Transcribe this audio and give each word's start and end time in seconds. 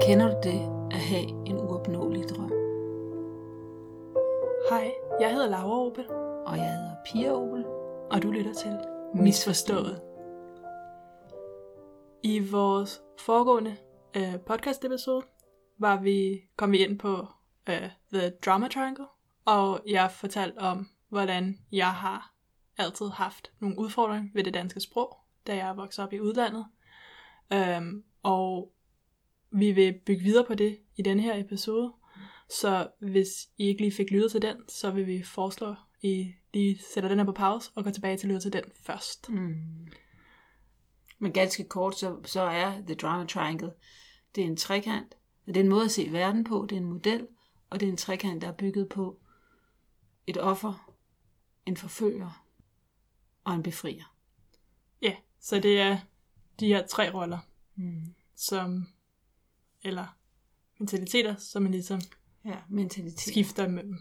Kender 0.00 0.30
du 0.30 0.36
det 0.42 0.60
at 0.90 1.00
have 1.00 1.28
en 1.46 1.60
uopnåelig 1.60 2.28
drøm? 2.28 2.52
Hej, 4.70 4.92
jeg 5.20 5.32
hedder 5.32 5.48
Laura 5.48 5.86
Opel, 5.86 6.10
Og 6.46 6.56
jeg 6.56 6.70
hedder 6.70 6.94
Pia 7.04 7.32
Opel. 7.32 7.64
og 8.10 8.22
du 8.22 8.30
lytter 8.30 8.52
til 8.52 8.78
Misforstået. 9.14 10.02
I 12.22 12.38
vores 12.52 13.02
foregående 13.20 13.76
uh, 14.16 14.40
podcast 14.46 14.84
episode 14.84 15.26
var 15.78 16.00
vi, 16.00 16.40
kom 16.56 16.72
vi 16.72 16.78
ind 16.78 16.98
på 16.98 17.12
uh, 17.68 17.88
The 18.12 18.30
Drama 18.44 18.68
Triangle, 18.68 19.06
og 19.44 19.80
jeg 19.86 20.10
fortalte 20.10 20.58
om, 20.58 20.88
hvordan 21.08 21.58
jeg 21.72 21.90
har 21.92 22.34
altid 22.78 23.06
haft 23.08 23.52
nogle 23.60 23.78
udfordringer 23.78 24.30
ved 24.34 24.44
det 24.44 24.54
danske 24.54 24.80
sprog, 24.80 25.16
da 25.46 25.56
jeg 25.56 25.76
vokset 25.76 26.04
op 26.04 26.12
i 26.12 26.20
udlandet. 26.20 26.66
Um, 27.54 28.04
og 28.22 28.72
vi 29.50 29.72
vil 29.72 30.00
bygge 30.06 30.22
videre 30.22 30.44
på 30.44 30.54
det 30.54 30.78
i 30.96 31.02
denne 31.02 31.22
her 31.22 31.40
episode. 31.44 31.92
Så 32.48 32.88
hvis 32.98 33.48
I 33.58 33.66
ikke 33.66 33.80
lige 33.80 33.92
fik 33.92 34.10
lyttet 34.10 34.30
til 34.30 34.42
den, 34.42 34.56
så 34.68 34.90
vil 34.90 35.06
vi 35.06 35.22
foreslå, 35.22 35.68
at 35.70 35.76
I 36.02 36.34
lige 36.54 36.78
sætter 36.94 37.08
den 37.08 37.18
her 37.18 37.26
på 37.26 37.32
pause 37.32 37.70
og 37.74 37.84
går 37.84 37.90
tilbage 37.90 38.16
til 38.16 38.26
at 38.26 38.32
lytte 38.32 38.40
til 38.40 38.52
den 38.52 38.64
først. 38.74 39.30
Mm. 39.30 39.88
Men 41.18 41.32
ganske 41.32 41.64
kort, 41.64 41.98
så, 41.98 42.20
så 42.24 42.40
er 42.40 42.80
The 42.86 42.94
Drama 42.94 43.26
Triangle, 43.26 43.72
det 44.34 44.42
er 44.42 44.46
en 44.46 44.56
trekant. 44.56 45.14
Det 45.46 45.56
er 45.56 45.60
en 45.60 45.68
måde 45.68 45.84
at 45.84 45.90
se 45.90 46.12
verden 46.12 46.44
på, 46.44 46.66
det 46.68 46.76
er 46.76 46.80
en 46.80 46.88
model, 46.88 47.26
og 47.70 47.80
det 47.80 47.86
er 47.86 47.90
en 47.90 47.96
trekant, 47.96 48.42
der 48.42 48.48
er 48.48 48.52
bygget 48.52 48.88
på 48.88 49.20
et 50.26 50.36
offer, 50.36 50.94
en 51.66 51.76
forfølger 51.76 52.46
og 53.44 53.54
en 53.54 53.62
befrier. 53.62 54.16
Ja, 55.02 55.16
så 55.44 55.60
det 55.60 55.80
er 55.80 55.98
de 56.60 56.66
her 56.66 56.86
tre 56.86 57.10
roller, 57.14 57.38
Mm. 57.76 58.14
som, 58.34 58.86
eller 59.82 60.16
mentaliteter, 60.78 61.36
som 61.36 61.62
man 61.62 61.72
ligesom 61.72 62.00
Ja, 62.44 62.56
mentalitet. 62.68 63.20
skifter 63.20 63.64
imellem. 63.66 63.98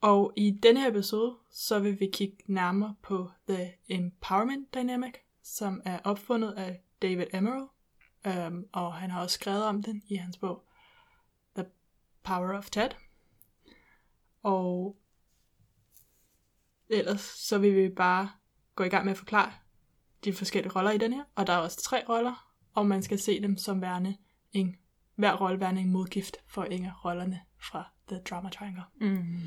Og 0.00 0.32
i 0.36 0.50
denne 0.62 0.80
her 0.80 0.88
episode, 0.90 1.36
så 1.50 1.78
vil 1.78 2.00
vi 2.00 2.10
kigge 2.12 2.36
nærmere 2.46 2.94
på 3.02 3.30
The 3.48 3.72
Empowerment 3.88 4.74
Dynamic, 4.74 5.14
som 5.42 5.82
er 5.84 5.98
opfundet 6.04 6.52
af 6.52 6.80
David 7.02 7.26
Emerald, 7.34 7.68
um, 8.52 8.66
og 8.72 8.94
han 8.94 9.10
har 9.10 9.22
også 9.22 9.34
skrevet 9.34 9.64
om 9.64 9.82
den 9.82 10.02
i 10.08 10.14
hans 10.16 10.36
bog 10.38 10.64
The 11.56 11.66
Power 12.22 12.58
of 12.58 12.70
Ted. 12.70 12.88
Og 14.42 14.96
ellers 16.88 17.20
så 17.20 17.58
vil 17.58 17.76
vi 17.76 17.88
bare 17.88 18.30
gå 18.76 18.84
i 18.84 18.88
gang 18.88 19.04
med 19.04 19.12
at 19.12 19.18
forklare 19.18 19.52
de 20.24 20.32
forskellige 20.32 20.72
roller 20.76 20.90
i 20.90 20.98
den 20.98 21.12
her, 21.12 21.24
og 21.34 21.46
der 21.46 21.52
er 21.52 21.58
også 21.58 21.82
tre 21.82 22.02
roller, 22.08 22.52
og 22.74 22.86
man 22.86 23.02
skal 23.02 23.18
se 23.18 23.42
dem 23.42 23.56
som 23.56 23.82
værende 23.82 24.16
en, 24.52 24.76
hver 25.16 25.36
rolle 25.36 25.60
værende 25.60 25.80
en 25.80 25.90
modgift 25.90 26.36
for 26.48 26.64
en 26.64 26.84
af 26.84 27.04
rollerne 27.04 27.40
fra 27.58 27.90
The 28.08 28.20
Drama 28.30 28.50
Triangle. 28.50 28.82
Mm. 29.00 29.40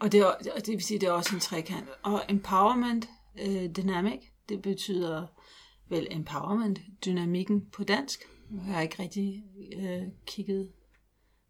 Og 0.00 0.12
det, 0.12 0.20
er, 0.20 0.34
det 0.56 0.68
vil 0.68 0.84
sige, 0.84 1.00
det 1.00 1.06
er 1.06 1.12
også 1.12 1.34
en 1.34 1.40
trekant. 1.40 1.88
Og 2.02 2.22
empowerment 2.28 3.08
øh, 3.40 3.70
dynamic, 3.76 4.20
det 4.48 4.62
betyder 4.62 5.26
vel 5.88 6.06
empowerment, 6.10 6.80
dynamikken 7.04 7.70
på 7.70 7.84
dansk. 7.84 8.20
Jeg 8.66 8.74
har 8.74 8.80
ikke 8.80 9.02
rigtig 9.02 9.44
øh, 9.76 10.02
kigget, 10.26 10.72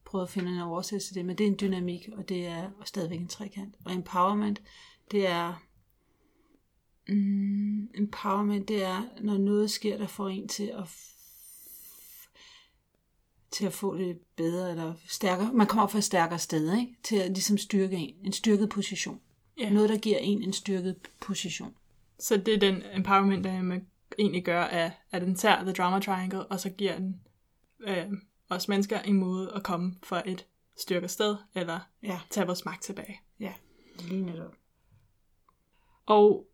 prøvet 0.04 0.24
at 0.24 0.30
finde 0.30 0.52
en 0.52 0.60
oversættelse 0.60 1.08
til 1.08 1.14
det, 1.14 1.24
men 1.24 1.38
det 1.38 1.44
er 1.44 1.50
en 1.50 1.58
dynamik, 1.60 2.08
og 2.16 2.28
det 2.28 2.46
er 2.46 2.70
stadigvæk 2.84 3.20
en 3.20 3.28
trekant. 3.28 3.74
Og 3.84 3.94
empowerment, 3.94 4.62
det 5.10 5.26
er 5.26 5.62
mm, 7.10 7.90
empowerment, 7.94 8.68
det 8.68 8.82
er, 8.84 9.02
når 9.20 9.38
noget 9.38 9.70
sker, 9.70 9.98
der 9.98 10.06
får 10.06 10.28
en 10.28 10.48
til 10.48 10.72
at 10.78 10.84
til 13.50 13.66
at 13.66 13.72
få 13.72 13.96
det 13.96 14.18
bedre 14.36 14.70
eller 14.70 14.94
stærkere. 15.08 15.52
Man 15.52 15.66
kommer 15.66 15.86
fra 15.86 15.98
et 15.98 16.04
stærkere 16.04 16.38
sted, 16.38 16.74
ikke? 16.78 16.96
Til 17.02 17.16
at 17.16 17.30
ligesom 17.30 17.58
styrke 17.58 17.96
en. 17.96 18.14
En 18.24 18.32
styrket 18.32 18.68
position. 18.68 19.20
Ja. 19.58 19.70
Noget, 19.70 19.88
der 19.88 19.98
giver 19.98 20.18
en 20.18 20.42
en 20.42 20.52
styrket 20.52 20.96
position. 21.20 21.74
Så 22.18 22.36
det 22.36 22.54
er 22.54 22.58
den 22.58 22.82
empowerment, 22.94 23.44
der 23.44 23.62
man 23.62 23.86
egentlig 24.18 24.44
gør, 24.44 24.62
at, 24.62 24.92
at 25.10 25.22
den 25.22 25.34
tager 25.34 25.62
The 25.62 25.72
Drama 25.72 26.00
Triangle, 26.00 26.46
og 26.46 26.60
så 26.60 26.70
giver 26.70 26.96
den 26.96 27.20
øh, 27.80 28.06
os 28.48 28.68
mennesker 28.68 29.00
en 29.00 29.14
måde 29.14 29.52
at 29.54 29.62
komme 29.62 29.94
fra 30.02 30.22
et 30.30 30.46
styrket 30.76 31.10
sted, 31.10 31.36
eller 31.54 31.80
Ja, 32.02 32.20
tage 32.30 32.46
vores 32.46 32.64
magt 32.64 32.82
tilbage. 32.82 33.20
ja. 33.40 33.52
Lige 34.08 34.22
netop. 34.22 34.54
Og 36.06 36.46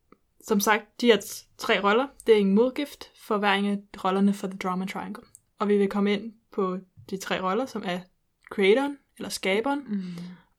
som 0.46 0.60
sagt, 0.60 1.00
de 1.00 1.06
her 1.06 1.44
tre 1.58 1.82
roller, 1.82 2.06
det 2.26 2.34
er 2.34 2.38
en 2.38 2.54
modgift 2.54 3.04
for 3.18 3.38
hver 3.38 3.52
en 3.52 3.64
af 3.64 4.04
rollerne 4.04 4.34
for 4.34 4.46
The 4.46 4.58
Drama 4.58 4.86
Triangle. 4.86 5.22
Og 5.58 5.68
vi 5.68 5.76
vil 5.78 5.88
komme 5.88 6.12
ind 6.12 6.32
på 6.52 6.78
de 7.10 7.16
tre 7.16 7.42
roller, 7.42 7.66
som 7.66 7.82
er 7.84 8.00
creatoren, 8.50 8.98
eller 9.16 9.28
skaberen, 9.28 9.84
Mm. 9.88 10.02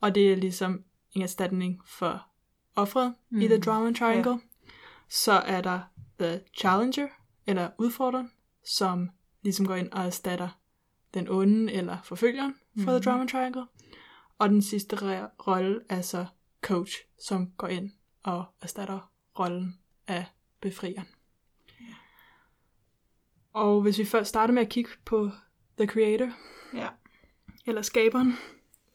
og 0.01 0.15
det 0.15 0.31
er 0.31 0.35
ligesom 0.35 0.83
en 1.11 1.21
erstatning 1.21 1.81
for 1.85 2.27
offeret 2.75 3.13
mm. 3.29 3.41
i 3.41 3.47
The 3.47 3.59
Drama 3.59 3.93
Triangle. 3.93 4.31
Ja. 4.31 4.37
Så 5.09 5.31
er 5.31 5.61
der 5.61 5.79
The 6.19 6.41
Challenger, 6.57 7.07
eller 7.47 7.69
udfordreren, 7.77 8.31
som 8.65 9.09
ligesom 9.41 9.67
går 9.67 9.75
ind 9.75 9.91
og 9.91 10.05
erstatter 10.05 10.49
den 11.13 11.29
onde 11.29 11.73
eller 11.73 11.97
forfølgeren 12.03 12.55
for 12.75 12.91
mm. 12.91 13.01
The 13.01 13.11
Drama 13.11 13.25
Triangle. 13.25 13.65
Og 14.37 14.49
den 14.49 14.61
sidste 14.61 14.95
rolle 15.47 15.79
er 15.89 16.01
så 16.01 16.25
coach, 16.61 16.93
som 17.27 17.51
går 17.57 17.67
ind 17.67 17.91
og 18.23 18.45
erstatter 18.61 19.11
rollen 19.39 19.79
af 20.07 20.25
befrieren. 20.61 21.07
Og 23.53 23.81
hvis 23.81 23.99
vi 23.99 24.05
først 24.05 24.29
starter 24.29 24.53
med 24.53 24.61
at 24.61 24.69
kigge 24.69 24.89
på 25.05 25.29
The 25.77 25.87
Creator, 25.87 26.31
Ja. 26.73 26.87
eller 27.67 27.81
skaberen, 27.81 28.33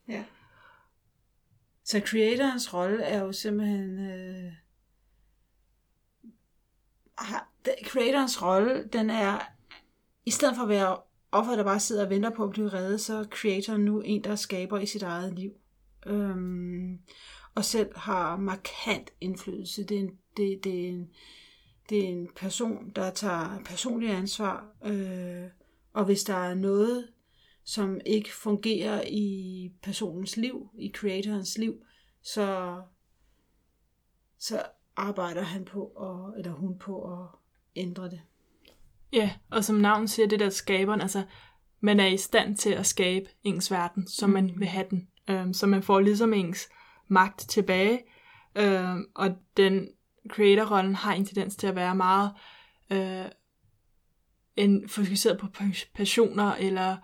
ja. 0.08 0.24
Så 1.84 2.02
creatorens 2.06 2.74
rolle 2.74 3.02
er 3.02 3.22
jo 3.24 3.32
simpelthen... 3.32 3.98
Øh, 3.98 4.52
har, 7.18 7.48
creatorens 7.84 8.42
rolle, 8.42 8.88
den 8.92 9.10
er... 9.10 9.38
I 10.24 10.30
stedet 10.30 10.56
for 10.56 10.62
at 10.62 10.68
være 10.68 10.96
offer, 11.32 11.56
der 11.56 11.64
bare 11.64 11.80
sidder 11.80 12.04
og 12.04 12.10
venter 12.10 12.30
på 12.30 12.44
at 12.44 12.50
blive 12.50 12.68
reddet, 12.68 13.00
så 13.00 13.14
er 13.16 13.24
creatoren 13.24 13.84
nu 13.84 14.00
en, 14.00 14.24
der 14.24 14.34
skaber 14.36 14.78
i 14.78 14.86
sit 14.86 15.02
eget 15.02 15.34
liv. 15.34 15.52
Øhm, 16.06 16.98
og 17.54 17.64
selv 17.64 17.98
har 17.98 18.36
markant 18.36 19.10
indflydelse. 19.20 19.84
Det 19.84 19.96
er 19.96 20.00
en, 20.00 20.18
det, 20.36 20.64
det 20.64 20.84
er 20.84 20.88
en, 20.88 21.10
det 21.88 22.04
er 22.04 22.08
en 22.08 22.28
person, 22.36 22.90
der 22.96 23.10
tager 23.10 23.62
personlig 23.64 24.10
ansvar. 24.10 24.66
Øh, 24.84 25.44
og 25.92 26.04
hvis 26.04 26.24
der 26.24 26.34
er 26.34 26.54
noget, 26.54 27.08
som 27.64 28.00
ikke 28.06 28.34
fungerer 28.34 29.02
i 29.08 29.70
personens 29.82 30.36
liv, 30.36 30.70
i 30.78 30.92
creatorens 30.94 31.58
liv, 31.58 31.74
så, 32.22 32.80
så 34.38 34.62
arbejder 34.96 35.42
han 35.42 35.64
på, 35.64 35.86
at, 35.86 36.38
eller 36.38 36.52
hun 36.52 36.78
på 36.78 37.12
at 37.12 37.28
ændre 37.76 38.04
det. 38.04 38.20
Ja, 39.12 39.30
og 39.50 39.64
som 39.64 39.76
navnet 39.76 40.10
siger, 40.10 40.28
det 40.28 40.40
der 40.40 40.50
skaberen, 40.50 41.00
altså 41.00 41.22
man 41.80 42.00
er 42.00 42.06
i 42.06 42.16
stand 42.16 42.56
til 42.56 42.70
at 42.70 42.86
skabe 42.86 43.30
ens 43.44 43.70
verden, 43.70 44.08
som 44.08 44.30
man 44.30 44.52
vil 44.56 44.68
have 44.68 44.86
den. 44.90 45.08
Øhm, 45.30 45.52
så 45.52 45.66
man 45.66 45.82
får 45.82 46.00
ligesom 46.00 46.32
ens 46.32 46.68
magt 47.08 47.38
tilbage, 47.38 48.02
øhm, 48.56 49.06
og 49.14 49.36
den 49.56 49.88
creator-rollen 50.28 50.94
har 50.94 51.14
en 51.14 51.24
tendens 51.24 51.56
til 51.56 51.66
at 51.66 51.76
være 51.76 51.94
meget 51.94 52.30
øh, 52.90 53.24
en, 54.56 54.88
fokuseret 54.88 55.38
på 55.38 55.46
pas- 55.46 55.90
passioner, 55.94 56.54
eller 56.54 56.96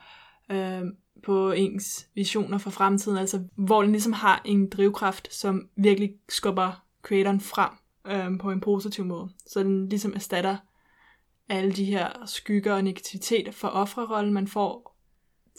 øh, 0.51 0.83
på 1.25 1.53
ens 1.53 2.09
visioner 2.15 2.59
for 2.59 2.71
fremtiden, 2.71 3.19
altså 3.19 3.45
hvor 3.57 3.83
den 3.83 3.93
ligesom 3.93 4.12
har 4.12 4.43
en 4.45 4.69
drivkraft, 4.69 5.34
som 5.34 5.69
virkelig 5.77 6.15
skubber 6.28 6.84
creatoren 7.03 7.41
frem 7.41 7.71
øh, 8.07 8.39
på 8.39 8.51
en 8.51 8.61
positiv 8.61 9.04
måde. 9.04 9.31
Så 9.47 9.63
den 9.63 9.89
ligesom 9.89 10.13
erstatter 10.15 10.57
alle 11.48 11.72
de 11.72 11.84
her 11.84 12.27
skygger 12.27 12.75
og 12.75 12.84
negativitet 12.84 13.54
for 13.54 13.69
offerrollen, 13.69 14.33
man 14.33 14.48
får 14.48 14.98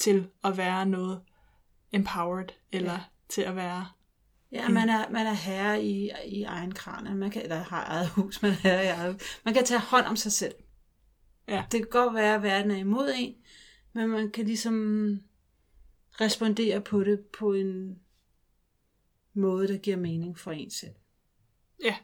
til 0.01 0.27
at 0.43 0.57
være 0.57 0.85
noget 0.85 1.21
empowered, 1.91 2.49
eller 2.71 2.93
ja. 2.93 2.99
til 3.29 3.41
at 3.41 3.55
være... 3.55 3.87
Ja, 4.51 4.69
man 4.69 4.89
er, 4.89 5.09
man 5.09 5.27
er 5.27 5.33
herre 5.33 5.83
i, 5.83 6.11
i 6.25 6.43
egen 6.43 6.71
kran, 6.71 7.17
man 7.17 7.31
kan, 7.31 7.41
eller 7.41 7.55
har 7.55 7.85
eget 7.85 8.09
hus, 8.09 8.41
man 8.41 8.51
er 8.51 8.55
herre 8.55 8.83
i 8.83 8.87
eget 8.87 9.21
Man 9.45 9.53
kan 9.53 9.65
tage 9.65 9.79
hånd 9.79 10.05
om 10.05 10.15
sig 10.15 10.31
selv. 10.31 10.55
Ja. 11.47 11.65
Det 11.71 11.79
kan 11.79 11.89
godt 11.89 12.15
være, 12.15 12.35
at 12.35 12.43
verden 12.43 12.71
er 12.71 12.75
imod 12.75 13.13
en, 13.15 13.35
men 13.93 14.09
man 14.09 14.31
kan 14.31 14.45
ligesom 14.45 15.19
respondere 16.21 16.81
på 16.81 17.03
det 17.03 17.19
på 17.39 17.53
en 17.53 17.99
måde, 19.33 19.67
der 19.67 19.77
giver 19.77 19.97
mening 19.97 20.37
for 20.37 20.51
en 20.51 20.69
selv. 20.69 20.95
Ja. 21.83 21.95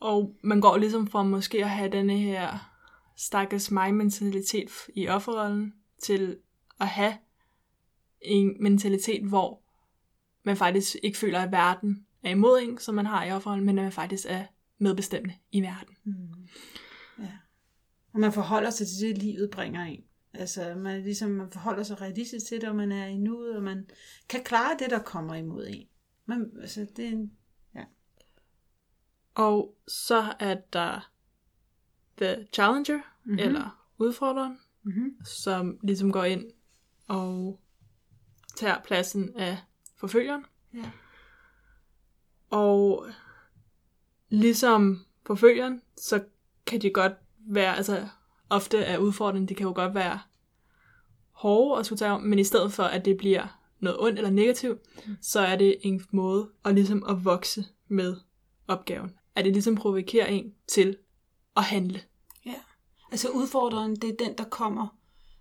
Og 0.00 0.36
man 0.42 0.60
går 0.60 0.76
ligesom 0.76 1.06
fra 1.06 1.22
måske 1.22 1.64
at 1.64 1.70
have 1.70 1.90
denne 1.90 2.18
her 2.18 2.72
stakkels 3.16 3.70
mig-mentalitet 3.70 4.70
i 4.94 5.08
offerrollen, 5.08 5.74
til 6.02 6.38
at 6.80 6.88
have 6.88 7.18
en 8.20 8.62
mentalitet, 8.62 9.28
hvor 9.28 9.65
man 10.46 10.56
faktisk 10.56 10.96
ikke 11.02 11.18
føler, 11.18 11.40
at 11.40 11.52
verden 11.52 12.06
er 12.22 12.30
imod 12.30 12.60
en, 12.62 12.78
som 12.78 12.94
man 12.94 13.06
har 13.06 13.24
i 13.24 13.32
offerrollen, 13.32 13.66
men 13.66 13.78
at 13.78 13.84
man 13.84 13.92
faktisk 13.92 14.26
er 14.28 14.44
medbestemmende 14.78 15.34
i 15.52 15.60
verden. 15.62 15.96
Mm. 16.04 16.46
Ja. 17.18 17.32
Og 18.12 18.20
man 18.20 18.32
forholder 18.32 18.70
sig 18.70 18.86
til 18.86 18.96
det, 19.00 19.18
livet 19.18 19.50
bringer 19.50 19.82
en. 19.84 20.04
Altså, 20.34 20.74
man, 20.74 21.02
ligesom, 21.02 21.30
man 21.30 21.50
forholder 21.50 21.82
sig 21.82 22.00
realistisk 22.00 22.46
til 22.46 22.60
det, 22.60 22.68
og 22.68 22.76
man 22.76 22.92
er 22.92 23.06
i 23.06 23.16
nuet, 23.16 23.56
og 23.56 23.62
man 23.62 23.86
kan 24.28 24.44
klare 24.44 24.76
det, 24.78 24.90
der 24.90 24.98
kommer 24.98 25.34
imod 25.34 25.66
en. 25.68 25.86
Man, 26.26 26.50
altså, 26.60 26.86
det 26.96 27.04
er 27.06 27.10
en, 27.10 27.32
ja. 27.74 27.84
Og 29.34 29.76
så 29.88 30.34
er 30.40 30.54
der 30.72 31.10
The 32.18 32.46
Challenger, 32.52 32.96
Mhm. 32.96 33.32
mm-hmm. 33.32 33.38
eller 33.38 33.88
udfordreren, 33.98 34.58
Mm-hmm. 34.82 35.24
som 35.24 35.78
ligesom 35.82 36.12
går 36.12 36.24
ind 36.24 36.44
og 37.08 37.60
tager 38.56 38.82
pladsen 38.84 39.36
af 39.36 39.58
forfølgeren. 39.96 40.44
Ja. 40.74 40.90
Og 42.50 43.06
ligesom 44.28 45.04
forfølgeren, 45.26 45.82
så 45.96 46.24
kan 46.66 46.82
de 46.82 46.90
godt 46.90 47.12
være, 47.38 47.76
altså 47.76 48.08
ofte 48.50 48.78
er 48.78 48.98
udfordringen, 48.98 49.48
de 49.48 49.54
kan 49.54 49.66
jo 49.66 49.72
godt 49.74 49.94
være 49.94 50.20
hårde 51.30 51.80
at 51.80 51.86
skulle 51.86 51.98
tage 51.98 52.10
om, 52.10 52.22
men 52.22 52.38
i 52.38 52.44
stedet 52.44 52.72
for, 52.72 52.82
at 52.82 53.04
det 53.04 53.16
bliver 53.16 53.58
noget 53.80 54.00
ondt 54.00 54.18
eller 54.18 54.30
negativt, 54.30 54.80
så 55.20 55.40
er 55.40 55.56
det 55.56 55.76
en 55.80 56.06
måde 56.10 56.50
at 56.64 56.74
ligesom 56.74 57.04
at 57.08 57.24
vokse 57.24 57.64
med 57.88 58.16
opgaven. 58.68 59.14
At 59.34 59.44
det 59.44 59.52
ligesom 59.52 59.74
provokerer 59.74 60.26
en 60.26 60.54
til 60.68 60.96
at 61.56 61.62
handle. 61.62 62.00
Ja. 62.46 62.54
Altså 63.10 63.28
udfordreren, 63.28 63.96
det 63.96 64.10
er 64.10 64.24
den, 64.24 64.38
der 64.38 64.44
kommer. 64.44 64.96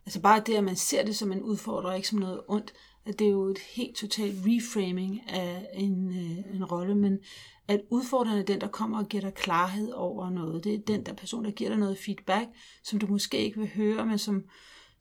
Altså 0.05 0.21
bare 0.21 0.43
det, 0.45 0.55
at 0.55 0.63
man 0.63 0.75
ser 0.75 1.05
det 1.05 1.15
som 1.15 1.31
en 1.31 1.41
udfordrer, 1.41 1.93
ikke 1.93 2.07
som 2.07 2.19
noget 2.19 2.41
ondt, 2.47 2.73
at 3.05 3.19
det 3.19 3.27
er 3.27 3.31
jo 3.31 3.43
et 3.43 3.59
helt 3.59 3.95
totalt 3.95 4.35
reframing 4.45 5.21
af 5.29 5.69
en, 5.73 6.09
øh, 6.09 6.55
en 6.55 6.65
rolle, 6.65 6.95
men 6.95 7.19
at 7.67 7.81
udfordreren 7.89 8.39
er 8.39 8.43
den, 8.43 8.61
der 8.61 8.67
kommer 8.67 8.99
og 8.99 9.07
giver 9.07 9.21
dig 9.21 9.33
klarhed 9.33 9.91
over 9.91 10.29
noget. 10.29 10.63
Det 10.63 10.73
er 10.73 10.79
den 10.87 11.05
der 11.05 11.13
person, 11.13 11.45
der 11.45 11.51
giver 11.51 11.69
dig 11.69 11.79
noget 11.79 11.97
feedback, 11.97 12.47
som 12.83 12.99
du 12.99 13.07
måske 13.07 13.37
ikke 13.37 13.59
vil 13.59 13.69
høre, 13.75 14.05
men 14.05 14.17
som, 14.17 14.43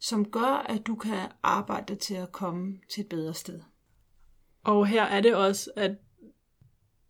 som 0.00 0.24
gør, 0.24 0.66
at 0.68 0.86
du 0.86 0.94
kan 0.94 1.28
arbejde 1.42 1.84
dig 1.88 1.98
til 1.98 2.14
at 2.14 2.32
komme 2.32 2.78
til 2.90 3.00
et 3.00 3.08
bedre 3.08 3.34
sted. 3.34 3.60
Og 4.64 4.86
her 4.86 5.02
er 5.02 5.20
det 5.20 5.34
også, 5.34 5.70
at 5.76 5.90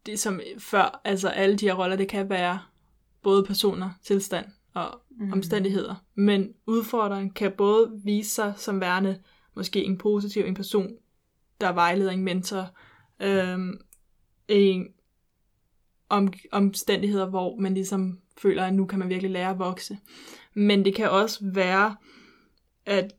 det 0.07 0.21
som 0.21 0.41
før, 0.59 1.01
altså 1.05 1.29
alle 1.29 1.57
de 1.57 1.67
her 1.67 1.75
roller, 1.75 1.97
det 1.97 2.09
kan 2.09 2.29
være 2.29 2.59
både 3.23 3.45
personer, 3.45 3.91
tilstand 4.03 4.47
og 4.75 5.01
mm. 5.11 5.33
omstændigheder. 5.33 5.95
Men 6.15 6.53
udfordreren 6.67 7.31
kan 7.31 7.53
både 7.53 8.01
vise 8.05 8.31
sig 8.31 8.55
som 8.57 8.81
værende 8.81 9.21
måske 9.57 9.85
en 9.85 9.99
positiv, 9.99 10.45
en 10.45 10.55
person, 10.55 10.97
der 11.61 11.73
vejleder 11.73 12.11
en 12.11 12.23
mentor, 12.23 12.71
øhm, 13.21 13.81
en 14.49 14.89
om, 16.09 16.33
omstændigheder, 16.53 17.27
hvor 17.27 17.57
man 17.57 17.75
ligesom 17.75 18.19
føler, 18.39 18.65
at 18.65 18.75
nu 18.75 18.87
kan 18.87 18.99
man 18.99 19.09
virkelig 19.09 19.31
lære 19.31 19.51
at 19.51 19.59
vokse. 19.59 19.99
Men 20.55 20.85
det 20.85 20.95
kan 20.95 21.11
også 21.11 21.39
være, 21.43 21.97
at 22.87 23.15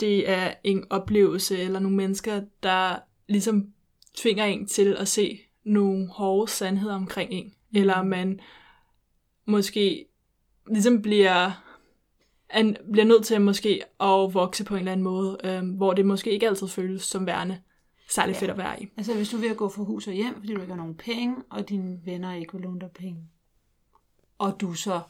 det 0.00 0.30
er 0.30 0.54
en 0.64 0.84
oplevelse 0.90 1.58
eller 1.58 1.78
nogle 1.78 1.96
mennesker, 1.96 2.42
der 2.62 2.98
ligesom 3.28 3.72
tvinger 4.14 4.44
en 4.44 4.66
til 4.66 4.96
at 4.96 5.08
se 5.08 5.40
nogle 5.64 6.08
hårde 6.08 6.50
sandheder 6.50 6.94
omkring 6.94 7.32
en. 7.32 7.46
Mm. 7.46 7.80
Eller 7.80 8.02
man 8.02 8.40
måske 9.44 10.06
ligesom 10.70 11.02
bliver, 11.02 11.63
an, 12.50 12.76
bliver 12.92 13.04
nødt 13.04 13.24
til 13.24 13.40
måske 13.40 13.82
at 14.00 14.34
vokse 14.34 14.64
på 14.64 14.74
en 14.74 14.78
eller 14.78 14.92
anden 14.92 15.04
måde, 15.04 15.38
øhm, 15.44 15.68
hvor 15.68 15.92
det 15.92 16.06
måske 16.06 16.30
ikke 16.30 16.48
altid 16.48 16.68
føles 16.68 17.02
som 17.02 17.26
værende 17.26 17.60
særlig 18.10 18.32
ja. 18.34 18.40
fedt 18.40 18.50
at 18.50 18.58
være 18.58 18.82
i. 18.82 18.88
Altså 18.96 19.14
hvis 19.14 19.28
du 19.30 19.36
er 19.36 19.40
ved 19.40 19.50
at 19.50 19.56
gå 19.56 19.68
fra 19.68 19.82
hus 19.82 20.06
og 20.06 20.12
hjem, 20.12 20.34
fordi 20.34 20.54
du 20.54 20.60
ikke 20.60 20.72
har 20.72 20.76
nogen 20.76 20.94
penge, 20.94 21.36
og 21.50 21.68
dine 21.68 21.98
venner 22.04 22.34
ikke 22.34 22.52
vil 22.52 22.62
låne 22.62 22.80
dig 22.80 22.90
penge, 22.90 23.28
og 24.38 24.60
du 24.60 24.74
så, 24.74 25.00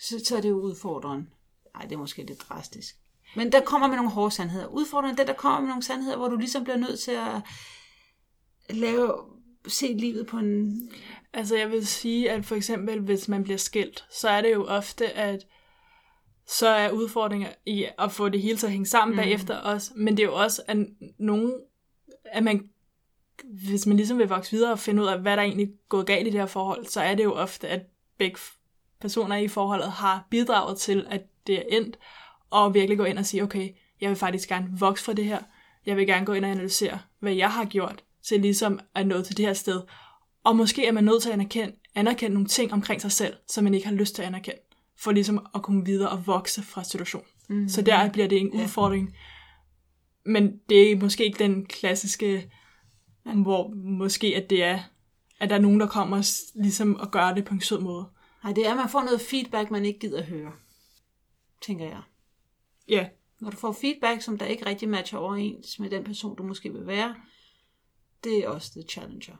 så, 0.00 0.24
så 0.24 0.36
er 0.36 0.40
det 0.40 0.48
jo 0.48 0.60
udfordreren. 0.60 1.28
Nej, 1.74 1.82
det 1.82 1.92
er 1.92 1.98
måske 1.98 2.26
lidt 2.26 2.40
drastisk. 2.48 2.96
Men 3.36 3.52
der 3.52 3.60
kommer 3.60 3.88
med 3.88 3.96
nogle 3.96 4.10
hårde 4.10 4.30
sandheder. 4.30 4.66
Udfordreren 4.66 5.12
er 5.12 5.16
den, 5.16 5.26
der 5.26 5.32
kommer 5.32 5.60
med 5.60 5.68
nogle 5.68 5.82
sandheder, 5.82 6.16
hvor 6.16 6.28
du 6.28 6.36
ligesom 6.36 6.64
bliver 6.64 6.76
nødt 6.76 7.00
til 7.00 7.10
at 7.10 7.42
lave, 8.70 9.14
se 9.68 9.86
livet 9.86 10.26
på 10.26 10.38
en... 10.38 10.90
Altså 11.32 11.56
jeg 11.56 11.70
vil 11.70 11.86
sige, 11.86 12.30
at 12.30 12.44
for 12.44 12.54
eksempel 12.54 13.00
hvis 13.00 13.28
man 13.28 13.44
bliver 13.44 13.56
skilt, 13.56 14.04
så 14.10 14.28
er 14.28 14.40
det 14.40 14.52
jo 14.52 14.64
ofte, 14.64 15.10
at 15.12 15.46
så 16.46 16.68
er 16.68 16.90
udfordringer 16.90 17.48
i 17.66 17.86
at 17.98 18.12
få 18.12 18.28
det 18.28 18.42
hele 18.42 18.58
til 18.58 18.66
at 18.66 18.72
hænge 18.72 18.86
sammen 18.86 19.16
mm. 19.16 19.22
bagefter 19.22 19.56
også. 19.56 19.92
Men 19.96 20.16
det 20.16 20.22
er 20.22 20.26
jo 20.26 20.34
også, 20.34 20.62
at 20.66 20.76
nogen, 21.18 21.54
at 22.24 22.42
man, 22.42 22.68
hvis 23.44 23.86
man 23.86 23.96
ligesom 23.96 24.18
vil 24.18 24.28
vokse 24.28 24.50
videre 24.50 24.72
og 24.72 24.78
finde 24.78 25.02
ud 25.02 25.06
af, 25.06 25.20
hvad 25.20 25.36
der 25.36 25.42
egentlig 25.42 25.66
er 25.66 25.88
gået 25.88 26.06
galt 26.06 26.26
i 26.26 26.30
det 26.30 26.40
her 26.40 26.46
forhold, 26.46 26.86
så 26.86 27.00
er 27.00 27.14
det 27.14 27.24
jo 27.24 27.32
ofte, 27.32 27.68
at 27.68 27.80
begge 28.18 28.38
personer 29.00 29.36
i 29.36 29.48
forholdet 29.48 29.92
har 29.92 30.26
bidraget 30.30 30.78
til, 30.78 31.06
at 31.10 31.22
det 31.46 31.58
er 31.58 31.62
endt, 31.68 31.98
og 32.50 32.74
virkelig 32.74 32.98
gå 32.98 33.04
ind 33.04 33.18
og 33.18 33.26
sige, 33.26 33.42
okay, 33.42 33.68
jeg 34.00 34.08
vil 34.08 34.16
faktisk 34.16 34.48
gerne 34.48 34.68
vokse 34.78 35.04
fra 35.04 35.12
det 35.12 35.24
her. 35.24 35.38
Jeg 35.86 35.96
vil 35.96 36.06
gerne 36.06 36.26
gå 36.26 36.32
ind 36.32 36.44
og 36.44 36.50
analysere, 36.50 36.98
hvad 37.20 37.32
jeg 37.32 37.52
har 37.52 37.64
gjort, 37.64 38.04
til 38.22 38.40
ligesom 38.40 38.80
at 38.94 39.06
nå 39.06 39.22
til 39.22 39.36
det 39.36 39.46
her 39.46 39.52
sted. 39.52 39.82
Og 40.44 40.56
måske 40.56 40.86
er 40.86 40.92
man 40.92 41.04
nødt 41.04 41.22
til 41.22 41.28
at 41.28 41.32
anerkende, 41.32 41.74
anerkende 41.94 42.34
nogle 42.34 42.48
ting 42.48 42.72
omkring 42.72 43.00
sig 43.00 43.12
selv, 43.12 43.36
som 43.48 43.64
man 43.64 43.74
ikke 43.74 43.86
har 43.86 43.94
lyst 43.94 44.14
til 44.14 44.22
at 44.22 44.28
anerkende, 44.28 44.58
for 44.96 45.12
ligesom 45.12 45.46
at 45.54 45.62
komme 45.62 45.84
videre 45.84 46.10
og 46.10 46.26
vokse 46.26 46.62
fra 46.62 46.84
situationen. 46.84 47.28
Mm. 47.48 47.68
Så 47.68 47.82
der 47.82 48.12
bliver 48.12 48.28
det 48.28 48.40
en 48.40 48.50
udfordring. 48.50 49.16
Men 50.26 50.60
det 50.68 50.92
er 50.92 50.96
måske 50.96 51.24
ikke 51.24 51.38
den 51.38 51.66
klassiske, 51.66 52.50
hvor 53.34 53.68
måske 53.74 54.26
at 54.36 54.50
det 54.50 54.62
er, 54.62 54.80
at 55.40 55.50
der 55.50 55.56
er 55.56 55.60
nogen, 55.60 55.80
der 55.80 55.86
kommer 55.86 56.46
ligesom 56.54 56.94
og 56.94 57.10
gør 57.10 57.34
det 57.34 57.44
på 57.44 57.54
en 57.54 57.60
sød 57.60 57.80
måde. 57.80 58.06
Nej, 58.44 58.52
det 58.52 58.66
er, 58.66 58.70
at 58.70 58.76
man 58.76 58.88
får 58.88 59.02
noget 59.02 59.20
feedback, 59.20 59.70
man 59.70 59.84
ikke 59.84 59.98
gider 59.98 60.18
at 60.18 60.26
høre, 60.26 60.52
tænker 61.62 61.84
jeg. 61.84 62.02
Ja, 62.88 63.08
Når 63.40 63.50
du 63.50 63.56
får 63.56 63.72
feedback, 63.72 64.22
som 64.22 64.38
der 64.38 64.46
ikke 64.46 64.66
rigtig 64.66 64.88
matcher 64.88 65.18
overens 65.18 65.78
med 65.78 65.90
den 65.90 66.04
person, 66.04 66.36
du 66.36 66.42
måske 66.42 66.72
vil 66.72 66.86
være, 66.86 67.14
det 68.24 68.38
er 68.38 68.48
også 68.48 68.72
the 68.72 68.82
challenger. 68.88 69.36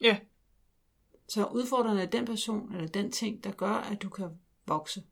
ja, 0.00 0.16
Så 1.34 1.46
udfordrende 1.46 2.02
er 2.02 2.06
den 2.06 2.24
person, 2.24 2.74
eller 2.74 2.88
den 2.88 3.12
ting, 3.12 3.44
der 3.44 3.50
gør, 3.50 3.70
at 3.70 4.02
du 4.02 4.08
kan 4.08 4.28
vokse. 4.66 5.02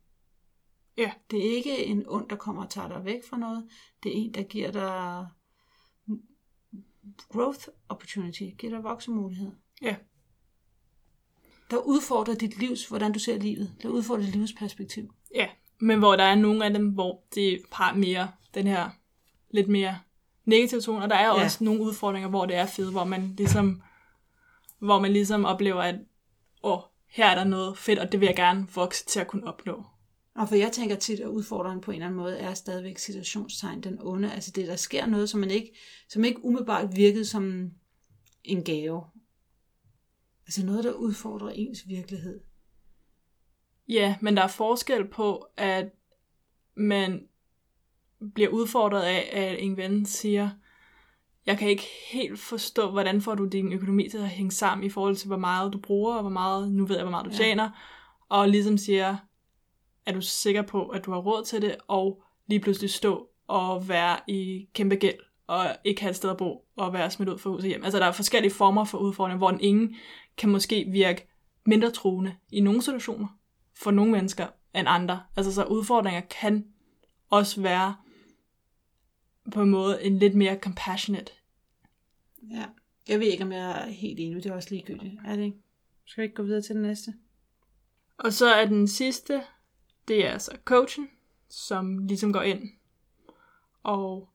ja, 0.97 1.13
Det 1.31 1.47
er 1.47 1.57
ikke 1.57 1.85
en 1.85 2.05
ond, 2.09 2.29
der 2.29 2.37
kommer 2.37 2.65
og 2.65 2.71
tager 2.71 2.89
dig 2.89 3.05
væk 3.05 3.25
fra 3.31 3.37
noget. 3.37 3.69
Det 4.03 4.09
er 4.09 4.17
en, 4.17 4.35
der 4.35 4.43
giver 4.43 4.71
dig 4.71 5.27
growth 7.29 7.69
opportunity, 7.89 8.43
giver 8.59 8.73
dig 8.73 8.85
voksemulighed. 8.85 9.53
ja. 9.83 9.97
Der 11.71 11.77
udfordrer 11.79 12.35
dit 12.35 12.59
livs, 12.59 12.89
hvordan 12.89 13.13
du 13.13 13.19
ser 13.19 13.39
livet. 13.39 13.73
Der 13.83 13.89
udfordrer 13.89 14.25
dit 14.25 14.37
livsperspektiv. 14.37 15.15
Ja, 15.35 15.49
men 15.81 15.99
hvor 15.99 16.17
der 16.17 16.25
er 16.25 16.35
nogle 16.35 16.65
af 16.65 16.73
dem, 16.73 16.89
hvor 16.89 17.25
det 17.35 17.63
har 17.73 17.95
mere 17.95 18.31
den 18.55 18.67
her 18.67 18.91
lidt 19.51 19.69
mere 19.69 19.99
negative 20.45 20.81
tone, 20.81 21.03
og 21.03 21.11
der 21.11 21.17
er 21.17 21.27
ja. 21.27 21.45
også 21.45 21.65
nogle 21.65 21.81
udfordringer, 21.81 22.29
hvor 22.29 22.47
det 22.47 22.57
er 22.57 22.67
fedt, 22.67 22.91
hvor 22.91 23.05
man 23.05 23.35
ligesom, 23.37 23.83
hvor 24.79 25.01
man 25.01 25.13
ligesom 25.13 25.45
oplever, 25.45 25.83
at 25.83 26.01
åh, 26.63 26.81
her 27.07 27.27
er 27.27 27.35
der 27.35 27.45
noget 27.45 27.79
fedt, 27.79 27.99
og 27.99 28.13
det 28.13 28.21
vil 28.21 28.27
jeg 28.27 28.37
gerne 28.37 28.69
vokse 28.75 29.07
til 29.07 29.21
at 29.21 29.29
kunne 29.29 29.47
opnå. 29.47 29.85
Og 30.35 30.49
for 30.49 30.55
jeg 30.55 30.73
tænker 30.73 30.97
tit, 30.97 31.21
at 31.21 31.27
udfordringen 31.27 31.81
på 31.81 31.91
en 31.91 31.95
eller 31.95 32.07
anden 32.07 32.21
måde 32.21 32.39
er 32.39 32.55
stadigvæk 32.55 32.99
situationstegn, 32.99 33.81
den 33.81 33.99
onde. 34.01 34.33
Altså 34.33 34.51
det, 34.51 34.69
der 34.69 34.77
sker 34.77 35.07
noget, 35.07 35.31
som, 35.31 35.41
man 35.41 35.51
ikke, 35.51 35.75
som 36.09 36.25
ikke 36.25 36.45
umiddelbart 36.45 36.97
virkede 36.97 37.25
som 37.25 37.71
en 38.45 38.65
gave. 38.65 39.05
Altså 40.47 40.67
noget, 40.67 40.85
der 40.85 40.93
udfordrer 40.93 41.49
ens 41.49 41.89
virkelighed. 41.89 42.41
Ja, 43.89 44.17
men 44.21 44.37
der 44.37 44.43
er 44.43 44.49
forskel 44.49 45.09
på, 45.09 45.47
at 45.57 45.93
man 46.75 47.29
bliver 48.35 48.49
udfordret 48.49 49.03
af, 49.03 49.31
at 49.33 49.63
en 49.65 49.77
ven 49.77 50.07
siger, 50.07 50.51
jeg 51.47 51.59
kan 51.59 51.69
ikke 51.69 51.89
helt 52.13 52.41
forstå, 52.41 52.91
hvordan 52.91 53.21
får 53.21 53.35
du 53.35 53.45
din 53.47 53.73
økonomi 53.73 54.09
til 54.09 54.19
at 54.19 54.29
hænge 54.29 54.51
sammen 54.53 54.87
i 54.87 54.91
forhold 54.91 55.17
til, 55.17 55.27
hvor 55.27 55.37
meget 55.37 55.73
du 55.73 55.79
bruger, 55.79 56.15
og 56.15 56.21
hvor 56.21 56.31
meget, 56.31 56.73
nu 56.73 56.87
ved 56.87 56.97
jeg, 56.97 57.05
hvor 57.05 57.11
meget 57.11 57.25
du 57.27 57.31
Ja. 57.31 57.37
tjener, 57.37 57.71
og 58.29 58.49
ligesom 58.49 58.79
siger, 58.79 59.17
er 60.07 60.13
du 60.13 60.21
sikker 60.21 60.63
på, 60.63 60.87
at 60.87 61.05
du 61.07 61.11
har 61.13 61.19
råd 61.19 61.45
til 61.45 61.63
det, 61.63 61.77
og 61.89 62.23
lige 62.47 62.61
pludselig 62.61 62.91
stå 62.91 63.29
og 63.49 63.89
være 63.89 64.17
i 64.27 64.69
kæmpe 64.75 64.95
gæld, 64.97 65.19
og 65.47 65.67
ikke 65.85 66.01
have 66.01 66.11
et 66.11 66.17
sted 66.17 66.31
at 66.31 66.37
bo, 66.37 66.65
og 66.77 66.93
være 66.93 67.11
smidt 67.11 67.29
ud 67.29 67.39
for 67.39 67.51
hus 67.51 67.63
og 67.63 67.69
hjem. 67.69 67.85
Altså 67.85 67.99
der 67.99 68.07
er 68.07 68.13
forskellige 68.13 68.53
former 68.53 68.85
for 68.85 68.99
udfordringer, 68.99 69.39
hvor 69.39 69.51
den 69.51 69.61
ene 69.61 69.95
kan 70.37 70.51
måske 70.51 70.85
virke 70.89 71.29
mindre 71.67 71.91
truende 71.91 72.35
i 72.51 72.61
nogle 72.61 72.83
situationer, 72.83 73.29
for 73.75 73.91
nogle 73.91 74.13
mennesker 74.13 74.47
end 74.75 74.89
andre. 74.89 75.23
Altså 75.37 75.55
så 75.55 75.65
udfordringer 75.65 76.21
kan 76.21 76.65
også 77.31 77.61
være 77.61 77.95
på 79.51 79.63
en 79.63 79.71
måde 79.71 80.03
en 80.03 80.19
lidt 80.19 80.35
mere 80.35 80.59
compassionate. 80.59 81.33
Ja. 82.51 82.67
Jeg 83.09 83.21
ved 83.21 83.27
ikke, 83.27 83.45
om 83.45 83.53
jeg 83.53 83.83
er 83.83 83.91
helt 83.91 84.21
enig. 84.21 84.45
Det 84.45 84.51
er 84.51 84.55
også 84.55 84.71
ligegyldigt. 84.71 85.15
Er 85.25 85.37
det 85.37 85.45
ikke? 85.45 85.57
Skal 86.05 86.23
vi 86.23 86.25
ikke 86.25 86.37
gå 86.37 86.43
videre 86.43 86.63
til 86.63 86.75
den 86.75 86.83
næste? 86.83 87.15
Og 88.17 88.33
så 88.33 88.47
er 88.47 88.65
den 88.65 88.89
sidste, 88.89 89.43
det 90.09 90.27
er 90.27 90.39
så 90.39 90.59
coachen, 90.65 91.09
som 91.49 91.99
ligesom 91.99 92.33
går 92.33 92.43
ind 92.43 92.71
og 93.83 94.29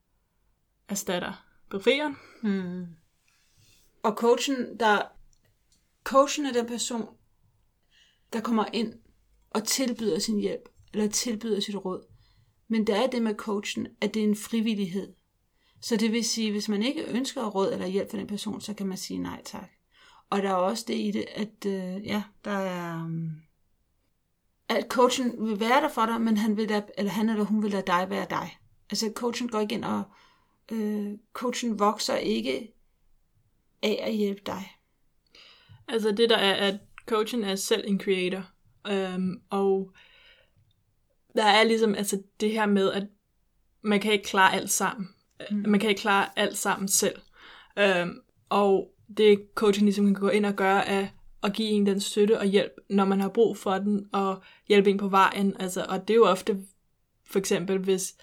erstatter 0.88 1.46
befrieren. 1.70 2.16
Hmm. 2.42 2.86
Og 4.04 4.14
coachen, 4.14 4.80
der... 4.80 5.02
Coachen 6.04 6.46
er 6.46 6.54
den 6.54 6.68
person, 6.68 7.18
der 8.34 8.42
kommer 8.42 8.66
ind 8.74 8.94
og 9.50 9.64
tilbyder 9.64 10.20
sin 10.20 10.40
hjælp, 10.40 10.70
eller 10.94 11.08
tilbyder 11.08 11.60
sit 11.60 11.76
råd. 11.76 12.06
Men 12.68 12.88
der 12.88 12.96
er 12.96 13.08
det 13.08 13.22
med 13.22 13.36
coachen, 13.36 13.88
at 14.02 14.14
det 14.14 14.20
er 14.20 14.28
en 14.28 14.36
frivillighed. 14.36 15.14
Så 15.82 15.98
det 15.98 16.12
vil 16.12 16.26
sige, 16.26 16.52
hvis 16.52 16.70
man 16.70 16.84
ikke 16.84 17.04
ønsker 17.04 17.46
råd 17.46 17.74
eller 17.74 17.88
hjælp 17.88 18.12
fra 18.12 18.18
den 18.18 18.28
person, 18.28 18.62
så 18.62 18.74
kan 18.74 18.88
man 18.88 18.98
sige 18.98 19.20
nej 19.20 19.42
tak. 19.46 19.70
Og 20.30 20.42
der 20.42 20.50
er 20.50 20.54
også 20.54 20.86
det 20.88 20.94
i 20.96 21.12
det, 21.12 21.26
at 21.36 21.66
øh, 21.66 22.06
ja, 22.06 22.24
der 22.46 22.52
er, 22.52 23.04
øhm, 23.04 23.32
at 24.70 24.86
coachen 24.90 25.48
vil 25.48 25.60
være 25.60 25.82
der 25.82 25.90
for 25.90 26.06
dig, 26.06 26.22
men 26.22 26.38
han, 26.38 26.58
vil 26.58 26.70
da, 26.70 26.82
eller 26.98 27.12
han 27.12 27.30
eller 27.30 27.44
hun 27.44 27.64
vil 27.64 27.72
lade 27.72 27.88
dig 27.88 28.10
være 28.10 28.28
dig. 28.30 28.58
Altså 28.90 29.12
coachen 29.16 29.50
går 29.50 29.60
ikke 29.60 29.76
ind 29.76 29.86
og, 29.86 30.04
øh, 30.72 31.14
coachen 31.34 31.80
vokser 31.80 32.16
ikke 32.16 32.74
af 33.84 34.00
at 34.04 34.16
hjælpe 34.16 34.42
dig. 34.46 34.78
Altså 35.88 36.12
det 36.12 36.30
der 36.30 36.38
er, 36.38 36.54
at 36.54 36.80
coachen 37.06 37.44
er 37.44 37.56
selv 37.56 37.84
en 37.88 38.00
creator, 38.00 38.44
øhm, 38.88 39.42
og 39.50 39.92
der 41.38 41.44
er 41.44 41.64
ligesom 41.64 41.96
altså 41.96 42.22
det 42.40 42.52
her 42.52 42.66
med, 42.66 42.92
at 42.92 43.04
man 43.82 44.00
kan 44.00 44.12
ikke 44.12 44.26
klare 44.26 44.54
alt 44.54 44.72
sammen. 44.72 45.10
Mm. 45.52 45.64
Man 45.68 45.80
kan 45.80 45.90
ikke 45.90 46.02
klare 46.02 46.28
alt 46.36 46.58
sammen 46.58 46.88
selv. 46.88 47.16
Øhm, 47.80 48.20
og 48.50 48.92
det 49.18 49.40
coachen 49.56 49.86
ligesom 49.86 50.06
kan 50.06 50.14
gå 50.14 50.30
ind 50.30 50.46
og 50.46 50.54
gøre, 50.54 50.88
er 50.88 51.08
at 51.44 51.54
give 51.54 51.70
en 51.70 51.86
den 51.86 52.00
støtte 52.00 52.40
og 52.40 52.46
hjælp, 52.46 52.72
når 52.90 53.06
man 53.06 53.22
har 53.22 53.30
brug 53.30 53.58
for 53.58 53.78
den, 53.78 54.06
og 54.12 54.42
hjælpe 54.68 54.90
en 54.90 54.98
på 54.98 55.08
vejen. 55.08 55.56
Altså, 55.60 55.86
og 55.90 56.08
det 56.08 56.14
er 56.14 56.18
jo 56.18 56.26
ofte, 56.26 56.58
for 57.26 57.40
eksempel, 57.40 57.78
hvis 57.78 58.16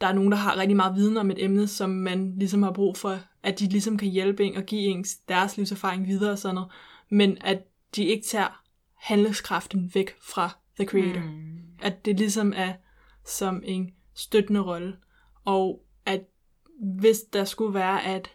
der 0.00 0.06
er 0.06 0.12
nogen, 0.12 0.32
der 0.32 0.38
har 0.38 0.56
rigtig 0.56 0.76
meget 0.76 0.96
viden 0.96 1.16
om 1.16 1.30
et 1.30 1.44
emne, 1.44 1.66
som 1.66 1.90
man 1.90 2.34
ligesom 2.38 2.62
har 2.62 2.72
brug 2.72 2.96
for, 2.96 3.18
at 3.42 3.58
de 3.58 3.68
ligesom 3.68 3.98
kan 3.98 4.08
hjælpe 4.08 4.44
en 4.44 4.56
og 4.56 4.62
give 4.62 4.82
ens 4.82 5.16
deres 5.16 5.56
livserfaring 5.56 6.06
videre 6.06 6.32
og 6.32 6.38
sådan 6.38 6.54
noget, 6.54 6.70
men 7.08 7.38
at 7.40 7.62
de 7.96 8.04
ikke 8.04 8.26
tager 8.26 8.62
handlingskraften 8.94 9.90
væk 9.94 10.14
fra 10.20 10.50
the 10.78 10.86
creator. 10.86 11.20
Mm. 11.20 11.63
At 11.82 12.04
det 12.04 12.18
ligesom 12.18 12.52
er 12.56 12.72
som 13.24 13.62
en 13.64 13.90
støttende 14.14 14.60
rolle, 14.60 14.96
og 15.44 15.84
at 16.06 16.20
hvis 16.98 17.18
der 17.32 17.44
skulle 17.44 17.74
være, 17.74 18.04
at 18.04 18.30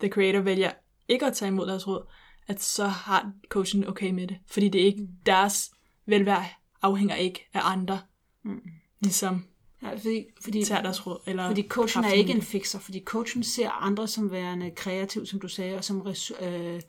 the 0.00 0.08
creator 0.08 0.40
vælger 0.40 0.70
ikke 1.08 1.26
at 1.26 1.32
tage 1.32 1.48
imod 1.48 1.66
deres 1.66 1.88
råd, 1.88 2.06
at 2.46 2.62
så 2.62 2.86
har 2.86 3.32
coachen 3.48 3.88
okay 3.88 4.10
med 4.10 4.26
det. 4.26 4.36
Fordi 4.46 4.68
det 4.68 4.80
er 4.80 4.84
ikke 4.84 5.02
mm. 5.02 5.08
deres 5.26 5.70
velvære 6.06 6.44
afhænger 6.82 7.14
ikke 7.14 7.48
af 7.54 7.60
andre. 7.62 8.00
Mm. 8.42 8.60
Ligesom 9.00 9.44
ja, 9.82 9.90
fordi, 9.90 10.24
fordi, 10.42 10.64
tager 10.64 10.82
deres 10.82 11.06
råd. 11.06 11.20
Eller 11.26 11.46
fordi 11.46 11.68
coachen 11.68 12.04
er 12.04 12.12
ikke 12.12 12.32
en 12.32 12.42
fixer, 12.42 12.78
fordi 12.78 13.02
coachen 13.04 13.44
ser 13.44 13.70
andre 13.70 14.08
som 14.08 14.30
værende 14.30 14.70
kreativ, 14.70 15.26
som 15.26 15.40
du 15.40 15.48
sagde, 15.48 15.76
og 15.76 15.84
som 15.84 16.06
øh, 16.40 16.80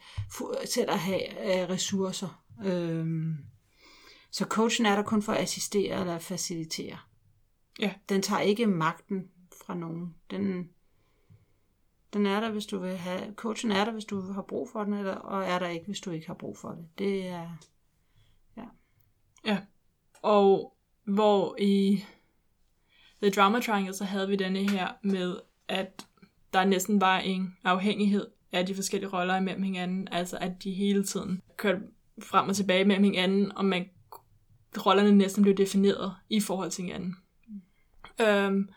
selv 0.65 0.89
at 0.91 0.99
have 0.99 1.61
øh, 1.61 1.69
ressourcer. 1.69 2.43
Øh, 2.65 3.05
så 4.35 4.45
coachen 4.45 4.85
er 4.85 4.95
der 4.95 5.03
kun 5.03 5.21
for 5.21 5.33
at 5.33 5.43
assistere 5.43 5.99
eller 5.99 6.19
facilitere. 6.19 6.97
Ja. 7.79 7.93
Den 8.09 8.21
tager 8.21 8.41
ikke 8.41 8.67
magten 8.67 9.29
fra 9.65 9.75
nogen. 9.75 10.15
Den, 10.31 10.69
den 12.13 12.25
er 12.25 12.39
der, 12.39 12.51
hvis 12.51 12.65
du 12.65 12.79
vil 12.79 12.97
have... 12.97 13.33
Coachen 13.35 13.71
er 13.71 13.85
der, 13.85 13.91
hvis 13.91 14.05
du 14.05 14.21
har 14.21 14.41
brug 14.41 14.69
for 14.69 14.83
den, 14.83 14.93
eller, 14.93 15.15
og 15.15 15.43
er 15.43 15.59
der 15.59 15.67
ikke, 15.67 15.85
hvis 15.85 15.99
du 15.99 16.11
ikke 16.11 16.27
har 16.27 16.33
brug 16.33 16.57
for 16.57 16.69
det. 16.69 16.85
Det 16.97 17.27
er... 17.27 17.57
Ja. 18.57 18.65
Ja. 19.45 19.59
Og 20.21 20.77
hvor 21.03 21.55
i 21.59 22.03
The 23.21 23.31
Drama 23.31 23.59
Triangle, 23.59 23.93
så 23.93 24.03
havde 24.03 24.27
vi 24.27 24.35
denne 24.35 24.69
her 24.69 24.89
med, 25.03 25.39
at 25.67 26.07
der 26.53 26.65
næsten 26.65 27.01
var 27.01 27.19
en 27.19 27.57
afhængighed 27.63 28.27
af 28.51 28.65
de 28.65 28.75
forskellige 28.75 29.09
roller 29.09 29.37
imellem 29.37 29.63
hinanden. 29.63 30.07
Altså 30.11 30.37
at 30.37 30.63
de 30.63 30.73
hele 30.73 31.03
tiden 31.03 31.41
kørte 31.57 31.81
frem 32.19 32.49
og 32.49 32.55
tilbage 32.55 32.85
mellem 32.85 33.03
hinanden, 33.03 33.57
og 33.57 33.65
man, 33.65 33.89
rollerne 34.77 35.11
næsten 35.11 35.43
blev 35.43 35.55
defineret 35.55 36.15
i 36.29 36.39
forhold 36.39 36.71
til 36.71 36.83
hinanden. 36.83 37.15
Mm. 37.47 38.25
Um, 38.25 38.69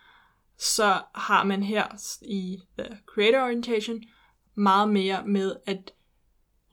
så 0.59 1.03
har 1.15 1.45
man 1.45 1.63
her 1.63 1.87
i 2.23 2.59
The 2.79 2.99
Creator 3.07 3.45
Orientation 3.45 4.03
meget 4.55 4.89
mere 4.89 5.27
med, 5.27 5.57
at 5.67 5.93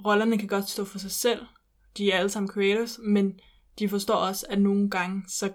rollerne 0.05 0.37
kan 0.37 0.47
godt 0.47 0.69
stå 0.69 0.85
for 0.85 0.99
sig 0.99 1.11
selv. 1.11 1.45
De 1.97 2.11
er 2.11 2.17
alle 2.17 2.29
sammen 2.29 2.49
creators, 2.49 2.99
men 3.03 3.39
de 3.79 3.89
forstår 3.89 4.15
også, 4.15 4.45
at 4.49 4.61
nogle 4.61 4.89
gange, 4.89 5.23
så 5.27 5.51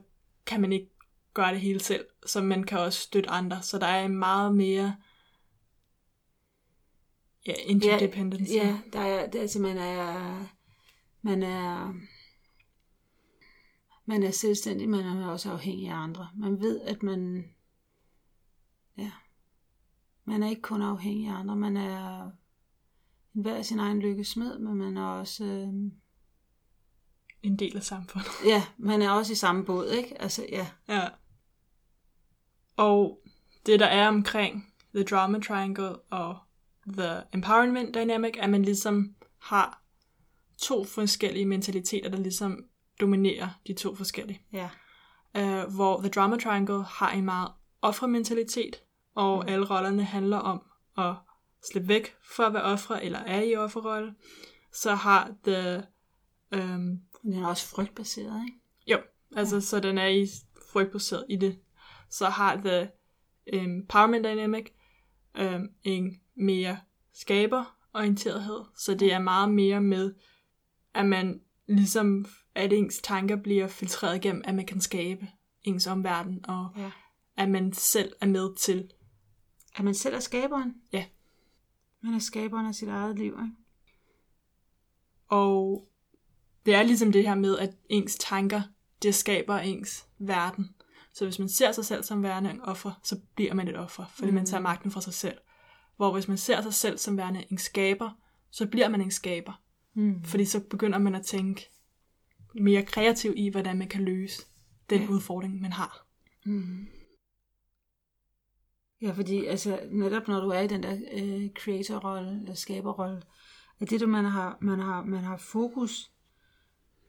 kan 0.47 0.61
man 0.61 0.73
ikke 0.73 0.91
gøre 1.35 1.53
det 1.53 1.61
hele 1.61 1.81
selv, 1.81 2.05
så 2.27 2.41
man 2.43 2.65
kan 2.65 2.79
også 2.79 3.01
støtte 3.01 3.31
andre. 3.31 3.63
Så 3.63 3.79
der 3.79 3.87
er 3.87 4.09
meget 4.09 4.55
mere 4.55 4.97
ja, 7.47 7.53
interdependence. 7.53 8.55
Ja, 8.55 8.67
ja 8.67 8.79
der 8.93 9.01
er, 9.01 9.31
det, 9.31 9.39
altså 9.39 9.59
man 9.61 9.79
er, 9.79 10.47
man 11.23 11.43
er, 11.43 11.95
man 14.11 14.23
er 14.23 14.31
selvstændig, 14.31 14.89
man 14.89 15.07
er 15.07 15.27
også 15.27 15.51
afhængig 15.53 15.89
af 15.89 15.97
andre. 15.97 16.29
Man 16.35 16.61
ved, 16.61 16.81
at 16.81 17.03
man 17.03 17.45
Ja. 18.97 19.11
Man 20.25 20.43
er 20.43 20.49
ikke 20.49 20.63
kun 20.63 20.83
afhængig 20.83 21.29
af 21.29 21.35
andre, 21.35 21.57
man 21.57 21.77
er 21.77 22.31
hver 23.33 23.63
sin 23.63 23.79
egen 23.79 24.01
lykke 24.01 24.25
smed, 24.25 24.59
men 24.59 24.75
man 24.75 24.97
er 24.97 25.05
også... 25.05 25.45
Øh... 25.45 25.69
En 27.43 27.57
del 27.59 27.77
af 27.77 27.83
samfundet. 27.83 28.31
Ja, 28.45 28.63
man 28.79 29.03
er 29.03 29.11
også 29.11 29.33
i 29.33 29.37
samme 29.37 29.65
båd, 29.65 29.89
ikke? 29.89 30.23
Altså, 30.23 30.47
ja. 30.53 30.67
Ja. 30.89 31.09
Og 32.77 33.23
det, 33.67 33.81
der 33.81 33.87
er 33.87 34.09
omkring 34.09 34.75
The 34.95 35.05
Drama 35.05 35.41
Triangle 35.41 35.97
og 35.97 36.39
The 36.87 37.23
Empowerment 37.35 37.95
Dynamic, 37.95 38.35
er, 38.39 38.43
at 38.43 38.51
man 38.51 38.63
ligesom 38.63 39.15
har 39.39 39.83
to 40.59 40.85
forskellige 40.85 41.47
mentaliteter, 41.47 42.09
der 42.09 42.19
ligesom 42.19 42.70
dominerer 43.01 43.49
de 43.67 43.73
to 43.73 43.95
forskellige. 43.95 44.43
Ja. 44.53 44.71
Uh, 45.39 45.75
hvor 45.75 46.01
The 46.01 46.09
Drama 46.09 46.37
Triangle 46.37 46.83
har 46.83 47.11
en 47.11 47.25
meget 47.25 47.53
offermentalitet, 47.83 48.83
og 49.15 49.43
mm. 49.43 49.53
alle 49.53 49.67
rollerne 49.71 50.05
handler 50.05 50.37
om 50.37 50.63
at 50.99 51.15
slippe 51.71 51.89
væk 51.89 52.15
fra 52.35 52.47
at 52.47 52.55
være 52.55 52.63
ofre, 52.63 53.05
eller 53.05 53.19
er 53.19 53.43
i 53.43 53.57
offerrolle. 53.57 54.15
Så 54.73 54.95
har 54.95 55.35
The... 55.45 55.85
Um, 56.57 57.01
den 57.23 57.33
er 57.35 57.47
også 57.47 57.67
frygtbaseret, 57.67 58.43
ikke? 58.47 58.59
Jo, 58.87 58.99
altså 59.37 59.57
ja. 59.57 59.61
så 59.61 59.81
den 59.81 59.99
er 59.99 60.07
i 60.07 60.27
frygtbaseret 60.73 61.27
i 61.29 61.37
det. 61.37 61.59
Så 62.11 62.27
har 62.27 62.57
The 62.57 62.91
Empowerment 63.47 64.25
Dynamic 64.25 64.67
um, 65.41 65.69
en 65.83 66.21
mere 66.37 66.79
skaberorienterethed, 67.15 68.61
så 68.77 68.95
det 68.95 69.13
er 69.13 69.19
meget 69.19 69.51
mere 69.51 69.81
med, 69.81 70.15
at 70.95 71.07
man 71.07 71.41
ligesom, 71.69 72.27
at 72.55 72.73
ens 72.73 73.01
tanker 73.03 73.37
bliver 73.37 73.69
filtreret 73.69 74.17
igennem, 74.17 74.43
at 74.45 74.55
man 74.55 74.67
kan 74.67 74.81
skabe 74.81 75.29
ens 75.63 75.87
omverden, 75.87 76.45
og 76.49 76.69
ja. 76.77 76.91
at 77.37 77.51
man 77.51 77.73
selv 77.73 78.13
er 78.21 78.27
med 78.27 78.57
til 78.57 78.91
at 79.77 79.85
man 79.85 79.95
selv 79.95 80.15
er 80.15 80.21
skaberen? 80.21 80.75
Ja. 80.93 81.05
Man 82.01 82.15
er 82.15 82.19
skaberen 82.19 82.67
af 82.67 82.75
sit 82.75 82.89
eget 82.89 83.19
liv, 83.19 83.33
ikke? 83.33 83.57
Og 85.29 85.89
det 86.67 86.75
er 86.75 86.83
ligesom 86.83 87.13
det 87.13 87.29
her 87.29 87.35
med, 87.35 87.59
at 87.59 87.77
ens 87.89 88.17
tanker, 88.21 88.63
det 89.03 89.15
skaber 89.15 89.59
ens 89.59 90.07
verden. 90.19 90.75
Så 91.13 91.25
hvis 91.25 91.39
man 91.39 91.49
ser 91.49 91.73
sig 91.73 91.85
selv 91.85 92.05
som 92.05 92.23
værende 92.23 92.51
en 92.51 92.61
offer, 92.61 93.01
så 93.03 93.21
bliver 93.35 93.55
man 93.55 93.69
et 93.69 93.77
offer, 93.77 94.05
fordi 94.07 94.31
mm. 94.31 94.35
man 94.35 94.47
tager 94.47 94.61
magten 94.61 94.91
fra 94.91 95.01
sig 95.01 95.15
selv. 95.15 95.39
Hvor 95.97 96.13
hvis 96.13 96.29
man 96.29 96.39
ser 96.39 96.63
sig 96.63 96.75
selv 96.75 96.99
som 96.99 97.17
værende 97.17 97.45
en 97.51 97.59
skaber, 97.59 98.11
så 98.51 98.67
bliver 98.67 98.89
man 98.89 99.01
en 99.01 99.11
skaber. 99.11 99.63
Mm. 99.95 100.25
Fordi 100.25 100.45
så 100.45 100.61
begynder 100.61 100.99
man 100.99 101.15
at 101.15 101.27
tænke 101.27 101.71
mere 102.55 102.83
kreativt 102.83 103.39
i, 103.39 103.49
hvordan 103.49 103.79
man 103.79 103.89
kan 103.89 104.05
løse 104.05 104.43
den 104.91 105.09
udfordring, 105.09 105.61
man 105.61 105.73
har. 105.73 106.07
Mm. 106.45 106.87
Ja, 109.03 109.13
fordi 109.13 109.45
altså, 109.45 109.89
netop 109.91 110.29
når 110.29 110.41
du 110.41 110.49
er 110.49 110.61
i 110.61 110.67
den 110.67 110.83
der 110.83 110.99
øh, 111.13 111.51
creator-rolle, 111.51 112.41
eller 112.41 112.55
skaberrolle, 112.55 113.23
at 113.81 113.91
det, 113.91 114.01
du, 114.01 114.07
man 114.07 114.25
har, 114.25 114.59
man, 114.61 114.79
har, 114.79 115.05
man 115.05 115.25
har 115.25 115.37
fokus 115.37 116.13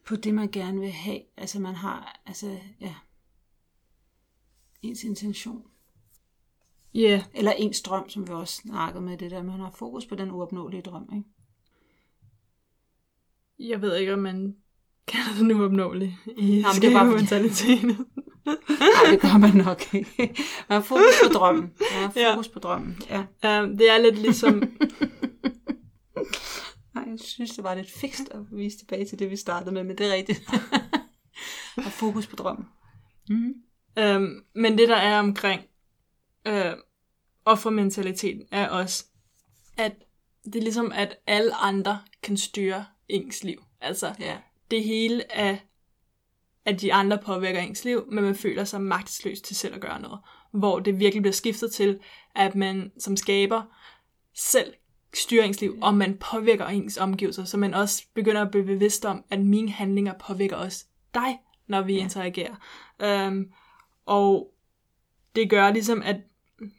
på 0.06 0.16
det, 0.16 0.34
man 0.34 0.52
gerne 0.52 0.80
vil 0.80 0.92
have. 0.92 1.22
Altså 1.38 1.60
man 1.60 1.76
har, 1.76 2.22
altså, 2.26 2.60
ja, 2.80 2.96
ens 4.82 5.04
intention. 5.04 5.64
Ja. 6.94 7.00
Yeah. 7.00 7.22
Eller 7.34 7.52
ens 7.52 7.82
drøm, 7.82 8.10
som 8.10 8.28
vi 8.28 8.34
også 8.34 8.56
snakkede 8.56 9.04
med 9.04 9.18
det 9.18 9.32
der. 9.32 9.44
Man 9.44 9.60
har 9.60 9.72
fokus 9.72 10.06
på 10.06 10.16
den 10.16 10.32
uopnåelige 10.32 10.82
drøm, 10.82 11.10
ikke? 11.14 11.30
Jeg 13.70 13.82
ved 13.82 13.96
ikke, 13.96 14.14
om 14.14 14.20
man 14.20 14.58
kalder 15.08 15.34
den 15.38 15.52
uopnåelig 15.52 16.18
i 16.38 16.62
Nej, 16.62 16.74
men 16.74 16.82
det 16.82 16.90
er 16.90 16.94
bare 16.94 17.06
mentaliteten. 17.06 18.08
Nej, 18.46 18.56
det 19.12 19.22
gør 19.22 19.38
man 19.38 19.54
nok 19.54 19.94
ikke. 19.94 20.36
Man 20.70 20.76
har 20.76 20.82
fokus 20.82 21.14
på 21.24 21.34
drømmen. 21.34 21.62
Man 21.62 22.02
har 22.02 22.34
fokus 22.34 22.48
ja. 22.48 22.54
på 22.54 22.60
drømmen, 22.60 23.02
ja. 23.10 23.20
Um, 23.62 23.78
det 23.78 23.90
er 23.90 23.98
lidt 24.02 24.18
ligesom... 24.18 24.54
Nej, 26.96 27.04
jeg 27.08 27.20
synes, 27.20 27.52
det 27.52 27.64
var 27.64 27.76
lidt 27.76 27.92
fikst 27.92 28.30
at 28.32 28.40
vise 28.52 28.78
tilbage 28.78 29.06
til 29.06 29.20
det, 29.20 29.30
vi 29.30 29.36
startede 29.36 29.72
med, 29.72 29.84
men 29.84 29.98
det 29.98 30.08
er 30.08 30.14
rigtigt. 30.14 30.50
har 31.84 31.90
fokus 31.90 32.28
på 32.28 32.36
drømmen. 32.36 32.66
Mm-hmm. 33.30 33.54
Um, 34.16 34.44
men 34.56 34.78
det, 34.78 34.90
der 34.90 34.96
er 34.96 35.20
omkring 35.20 35.62
uh, 36.50 36.74
offermentaliteten, 37.46 38.46
er 38.52 38.68
også, 38.68 39.06
at 39.78 39.94
det 40.46 40.56
er 40.56 40.62
ligesom, 40.62 40.92
at 40.92 41.18
alle 41.28 41.56
andre 41.56 42.00
kan 42.24 42.38
styre 42.38 42.86
ens 43.10 43.44
liv. 43.44 43.64
Altså, 43.82 44.14
ja. 44.20 44.38
Det 44.72 44.84
hele 44.84 45.24
er, 45.30 45.58
at 46.66 46.82
de 46.82 46.94
andre 46.94 47.18
påvirker 47.18 47.60
ens 47.60 47.86
liv, 47.86 48.06
men 48.12 48.24
man 48.24 48.36
føler 48.36 48.64
sig 48.64 48.82
magtesløs 48.82 49.42
til 49.42 49.56
selv 49.56 49.76
at 49.76 49.82
gøre 49.82 50.02
noget. 50.02 50.20
Hvor 50.52 50.80
det 50.80 51.00
virkelig 51.00 51.22
bliver 51.22 51.34
skiftet 51.34 51.72
til, 51.72 52.00
at 52.36 52.56
man 52.56 52.92
som 53.00 53.18
skaber 53.18 53.62
selv 54.36 54.74
styrer 55.14 55.44
ens 55.44 55.62
liv, 55.62 55.78
og 55.82 55.94
man 55.94 56.18
påvirker 56.18 56.66
ens 56.66 56.98
omgivelser, 56.98 57.44
så 57.44 57.58
man 57.58 57.74
også 57.74 58.04
begynder 58.14 58.42
at 58.42 58.52
blive 58.52 58.66
bevidst 58.66 59.06
om, 59.06 59.24
at 59.30 59.40
mine 59.42 59.70
handlinger 59.70 60.14
påvirker 60.28 60.56
også 60.56 60.86
dig, 61.14 61.40
når 61.68 61.82
vi 61.82 61.94
ja. 61.94 62.02
interagerer. 62.04 62.56
Um, 63.28 63.52
og 64.06 64.54
det 65.36 65.50
gør 65.50 65.72
ligesom, 65.72 66.02
at 66.02 66.16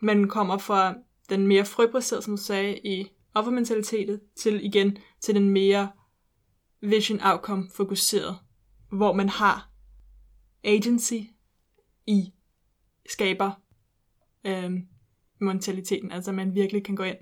man 0.00 0.28
kommer 0.28 0.58
fra 0.58 0.94
den 1.30 1.46
mere 1.46 1.64
frøbaserede, 1.64 2.22
som 2.22 2.36
du 2.36 2.42
sagde, 2.42 2.78
i 2.78 3.06
offermentaliteten, 3.34 4.20
til 4.36 4.64
igen 4.64 4.98
til 5.20 5.34
den 5.34 5.50
mere 5.50 5.88
vision 6.82 7.20
outcome 7.22 7.70
fokuseret, 7.74 8.38
hvor 8.92 9.12
man 9.12 9.28
har 9.28 9.70
agency 10.64 11.20
i 12.06 12.32
skaber 13.10 13.50
øhm, 14.44 14.88
mentaliteten, 15.40 16.12
altså 16.12 16.32
man 16.32 16.54
virkelig 16.54 16.84
kan 16.84 16.96
gå 16.96 17.02
ind 17.02 17.18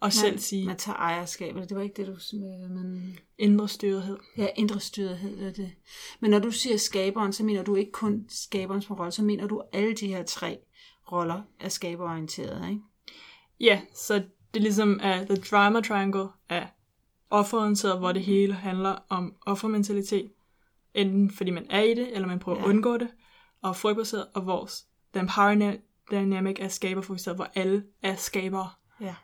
og 0.00 0.06
man, 0.06 0.12
selv 0.12 0.38
sige... 0.38 0.66
Man 0.66 0.76
tager 0.76 0.96
ejerskab, 0.96 1.54
det 1.54 1.76
var 1.76 1.82
ikke 1.82 2.02
det, 2.02 2.06
du... 2.06 2.38
Man... 2.70 3.18
Indre 3.38 3.68
styrethed. 3.68 4.18
Ja, 4.36 4.46
indre 4.56 4.80
styrethed 4.80 5.42
er 5.42 5.52
det. 5.52 5.72
Men 6.20 6.30
når 6.30 6.38
du 6.38 6.50
siger 6.50 6.76
skaberen, 6.76 7.32
så 7.32 7.44
mener 7.44 7.62
du 7.62 7.74
ikke 7.74 7.92
kun 7.92 8.26
skaberens 8.28 8.90
rolle, 8.90 9.12
så 9.12 9.22
mener 9.22 9.46
du 9.46 9.62
alle 9.72 9.94
de 9.94 10.08
her 10.08 10.22
tre 10.22 10.58
roller 11.12 11.42
er 11.60 11.68
skaberorienteret, 11.68 12.68
ikke? 12.68 12.80
Ja, 13.60 13.80
så 13.94 14.14
det 14.14 14.60
er 14.60 14.60
ligesom 14.60 14.90
uh, 14.90 15.26
The 15.26 15.36
Drama 15.50 15.80
Triangle 15.80 16.28
af 16.48 16.68
offerorienteret, 17.38 17.98
hvor 17.98 18.12
det 18.12 18.22
hele 18.22 18.54
handler 18.54 18.96
om 19.08 19.36
offermentalitet. 19.46 20.32
Enten 20.94 21.30
fordi 21.30 21.50
man 21.50 21.66
er 21.70 21.80
i 21.80 21.94
det, 21.94 22.14
eller 22.14 22.28
man 22.28 22.38
prøver 22.38 22.58
ja. 22.58 22.64
at 22.64 22.68
undgå 22.68 22.96
det. 22.96 23.08
Og 23.62 23.76
frygtbaseret, 23.76 24.26
og 24.34 24.46
vores 24.46 24.86
den 25.14 25.30
power 25.36 25.76
dynamic 26.10 26.56
er 26.60 26.68
skaberfokuseret, 26.68 27.36
hvor 27.36 27.50
alle 27.54 27.84
er 28.02 28.16
skabere. 28.16 28.70
Ja. 29.00 29.14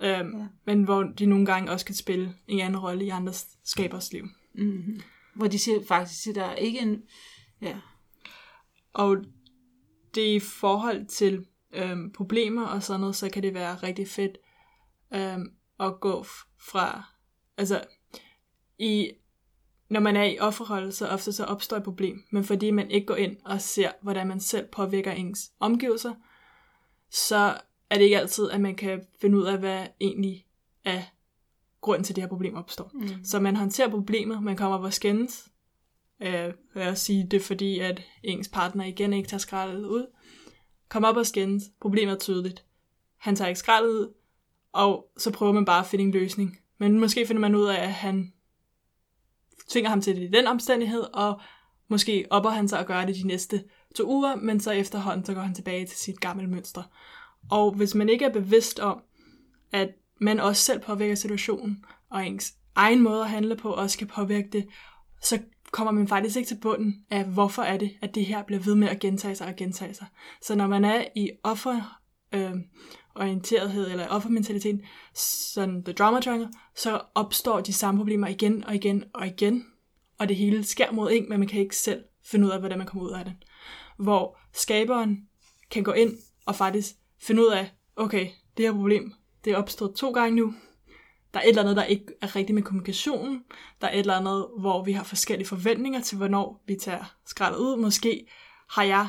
Øhm, 0.00 0.38
ja. 0.38 0.46
Men 0.64 0.82
hvor 0.82 1.02
de 1.02 1.26
nogle 1.26 1.46
gange 1.46 1.72
også 1.72 1.86
kan 1.86 1.94
spille 1.94 2.34
en 2.46 2.60
anden 2.60 2.80
rolle 2.80 3.04
i 3.04 3.08
andres 3.08 3.46
skabers 3.64 4.12
liv. 4.12 4.24
Mm-hmm. 4.54 5.00
Hvor 5.34 5.46
de 5.46 5.58
siger 5.58 5.80
faktisk, 5.88 6.28
at 6.28 6.34
der 6.34 6.44
er 6.44 6.54
ikke 6.54 6.80
en... 6.80 7.02
Ja. 7.60 7.76
Og 8.92 9.16
det 10.14 10.34
i 10.34 10.40
forhold 10.40 11.06
til 11.06 11.46
øhm, 11.72 12.12
problemer 12.12 12.66
og 12.66 12.82
sådan 12.82 13.00
noget, 13.00 13.16
så 13.16 13.30
kan 13.30 13.42
det 13.42 13.54
være 13.54 13.76
rigtig 13.76 14.08
fedt 14.08 14.38
øhm, 15.14 15.52
at 15.80 16.00
gå 16.00 16.24
fra... 16.70 17.17
Altså, 17.58 17.84
i, 18.78 19.12
når 19.88 20.00
man 20.00 20.16
er 20.16 20.24
i 20.24 20.38
offerrolle, 20.38 20.92
så 20.92 21.08
ofte 21.08 21.32
så 21.32 21.44
opstår 21.44 21.76
et 21.76 21.82
problem. 21.82 22.24
Men 22.30 22.44
fordi 22.44 22.70
man 22.70 22.90
ikke 22.90 23.06
går 23.06 23.16
ind 23.16 23.36
og 23.44 23.60
ser, 23.60 23.90
hvordan 24.02 24.26
man 24.26 24.40
selv 24.40 24.66
påvirker 24.66 25.12
ens 25.12 25.52
omgivelser, 25.60 26.14
så 27.10 27.60
er 27.90 27.96
det 27.96 28.04
ikke 28.04 28.18
altid, 28.18 28.50
at 28.50 28.60
man 28.60 28.74
kan 28.74 29.06
finde 29.20 29.38
ud 29.38 29.44
af, 29.44 29.58
hvad 29.58 29.86
egentlig 30.00 30.46
er 30.84 31.02
grunden 31.80 32.04
til, 32.04 32.12
at 32.12 32.16
det 32.16 32.22
her 32.22 32.28
problem 32.28 32.54
opstår. 32.54 32.90
Mm. 32.94 33.24
Så 33.24 33.40
man 33.40 33.56
håndterer 33.56 33.90
problemet, 33.90 34.42
man 34.42 34.56
kommer 34.56 34.78
på 34.78 34.90
skændes. 34.90 35.48
Øh, 36.22 36.52
lad 36.74 36.88
os 36.88 36.98
sige, 36.98 37.26
det 37.30 37.36
er 37.36 37.44
fordi, 37.44 37.78
at 37.78 38.02
ens 38.22 38.48
partner 38.48 38.84
igen 38.84 39.12
ikke 39.12 39.28
tager 39.28 39.38
skraldet 39.38 39.84
ud. 39.84 40.06
Kom 40.88 41.04
op 41.04 41.16
og 41.16 41.26
skændes. 41.26 41.64
Problemet 41.80 42.14
er 42.14 42.18
tydeligt. 42.18 42.64
Han 43.16 43.36
tager 43.36 43.48
ikke 43.48 43.58
skraldet 43.58 43.90
ud, 43.90 44.14
og 44.72 45.10
så 45.16 45.32
prøver 45.32 45.52
man 45.52 45.64
bare 45.64 45.80
at 45.80 45.86
finde 45.86 46.04
en 46.04 46.10
løsning. 46.10 46.58
Men 46.78 47.00
måske 47.00 47.26
finder 47.26 47.40
man 47.40 47.54
ud 47.54 47.66
af, 47.66 47.82
at 47.82 47.92
han 47.92 48.32
tvinger 49.68 49.90
ham 49.90 50.00
til 50.00 50.16
det 50.16 50.22
i 50.22 50.30
den 50.32 50.46
omstændighed, 50.46 51.02
og 51.14 51.40
måske 51.88 52.26
opper 52.30 52.50
han 52.50 52.68
sig 52.68 52.78
at 52.78 52.86
gøre 52.86 53.06
det 53.06 53.14
de 53.16 53.26
næste 53.26 53.64
to 53.94 54.08
uger, 54.08 54.36
men 54.36 54.60
så 54.60 54.70
efterhånden, 54.70 55.24
så 55.24 55.34
går 55.34 55.40
han 55.40 55.54
tilbage 55.54 55.86
til 55.86 55.98
sit 55.98 56.20
gamle 56.20 56.46
mønster. 56.46 56.82
Og 57.50 57.72
hvis 57.72 57.94
man 57.94 58.08
ikke 58.08 58.24
er 58.24 58.32
bevidst 58.32 58.80
om, 58.80 59.02
at 59.72 59.88
man 60.20 60.40
også 60.40 60.62
selv 60.62 60.80
påvirker 60.80 61.14
situationen, 61.14 61.84
og 62.10 62.26
ens 62.26 62.54
egen 62.74 63.02
måde 63.02 63.22
at 63.22 63.30
handle 63.30 63.56
på 63.56 63.72
også 63.72 63.98
kan 63.98 64.06
påvirke 64.06 64.48
det, 64.52 64.68
så 65.22 65.38
kommer 65.70 65.92
man 65.92 66.08
faktisk 66.08 66.36
ikke 66.36 66.48
til 66.48 66.58
bunden 66.62 67.04
af, 67.10 67.24
hvorfor 67.24 67.62
er 67.62 67.76
det, 67.76 67.96
at 68.02 68.14
det 68.14 68.26
her 68.26 68.42
bliver 68.42 68.60
ved 68.60 68.74
med 68.74 68.88
at 68.88 69.00
gentage 69.00 69.34
sig 69.34 69.46
og 69.46 69.56
gentage 69.56 69.94
sig. 69.94 70.06
Så 70.42 70.54
når 70.54 70.66
man 70.66 70.84
er 70.84 71.04
i 71.16 71.30
offer, 71.42 72.00
øh, 72.32 72.54
orienterethed 73.14 73.90
eller 73.90 74.08
offermentaliteten, 74.08 74.82
sådan 75.14 75.84
the 75.84 75.92
drama 75.92 76.20
triangle, 76.20 76.48
så 76.76 77.00
opstår 77.14 77.60
de 77.60 77.72
samme 77.72 77.98
problemer 77.98 78.26
igen 78.26 78.64
og 78.64 78.74
igen 78.74 79.04
og 79.14 79.26
igen, 79.26 79.66
og 80.18 80.28
det 80.28 80.36
hele 80.36 80.64
sker 80.64 80.92
mod 80.92 81.10
en, 81.12 81.28
men 81.28 81.38
man 81.38 81.48
kan 81.48 81.60
ikke 81.60 81.76
selv 81.76 82.04
finde 82.24 82.46
ud 82.46 82.50
af, 82.50 82.58
hvordan 82.58 82.78
man 82.78 82.86
kommer 82.86 83.08
ud 83.08 83.12
af 83.12 83.24
det. 83.24 83.34
Hvor 83.98 84.38
skaberen 84.52 85.28
kan 85.70 85.82
gå 85.82 85.92
ind 85.92 86.18
og 86.46 86.56
faktisk 86.56 86.94
finde 87.20 87.42
ud 87.42 87.48
af, 87.48 87.70
okay, 87.96 88.28
det 88.56 88.64
her 88.64 88.72
problem, 88.72 89.12
det 89.44 89.52
er 89.52 89.56
opstået 89.56 89.94
to 89.94 90.10
gange 90.10 90.36
nu. 90.36 90.54
Der 91.34 91.40
er 91.40 91.44
et 91.44 91.48
eller 91.48 91.62
andet, 91.62 91.76
der 91.76 91.84
ikke 91.84 92.06
er 92.22 92.36
rigtigt 92.36 92.54
med 92.54 92.62
kommunikationen. 92.62 93.44
Der 93.80 93.86
er 93.86 93.92
et 93.92 93.98
eller 93.98 94.16
andet, 94.16 94.46
hvor 94.58 94.84
vi 94.84 94.92
har 94.92 95.04
forskellige 95.04 95.48
forventninger 95.48 96.00
til, 96.00 96.16
hvornår 96.16 96.64
vi 96.66 96.76
tager 96.76 97.14
skraldet 97.26 97.58
ud. 97.58 97.76
Måske 97.76 98.26
har 98.70 98.82
jeg 98.82 99.08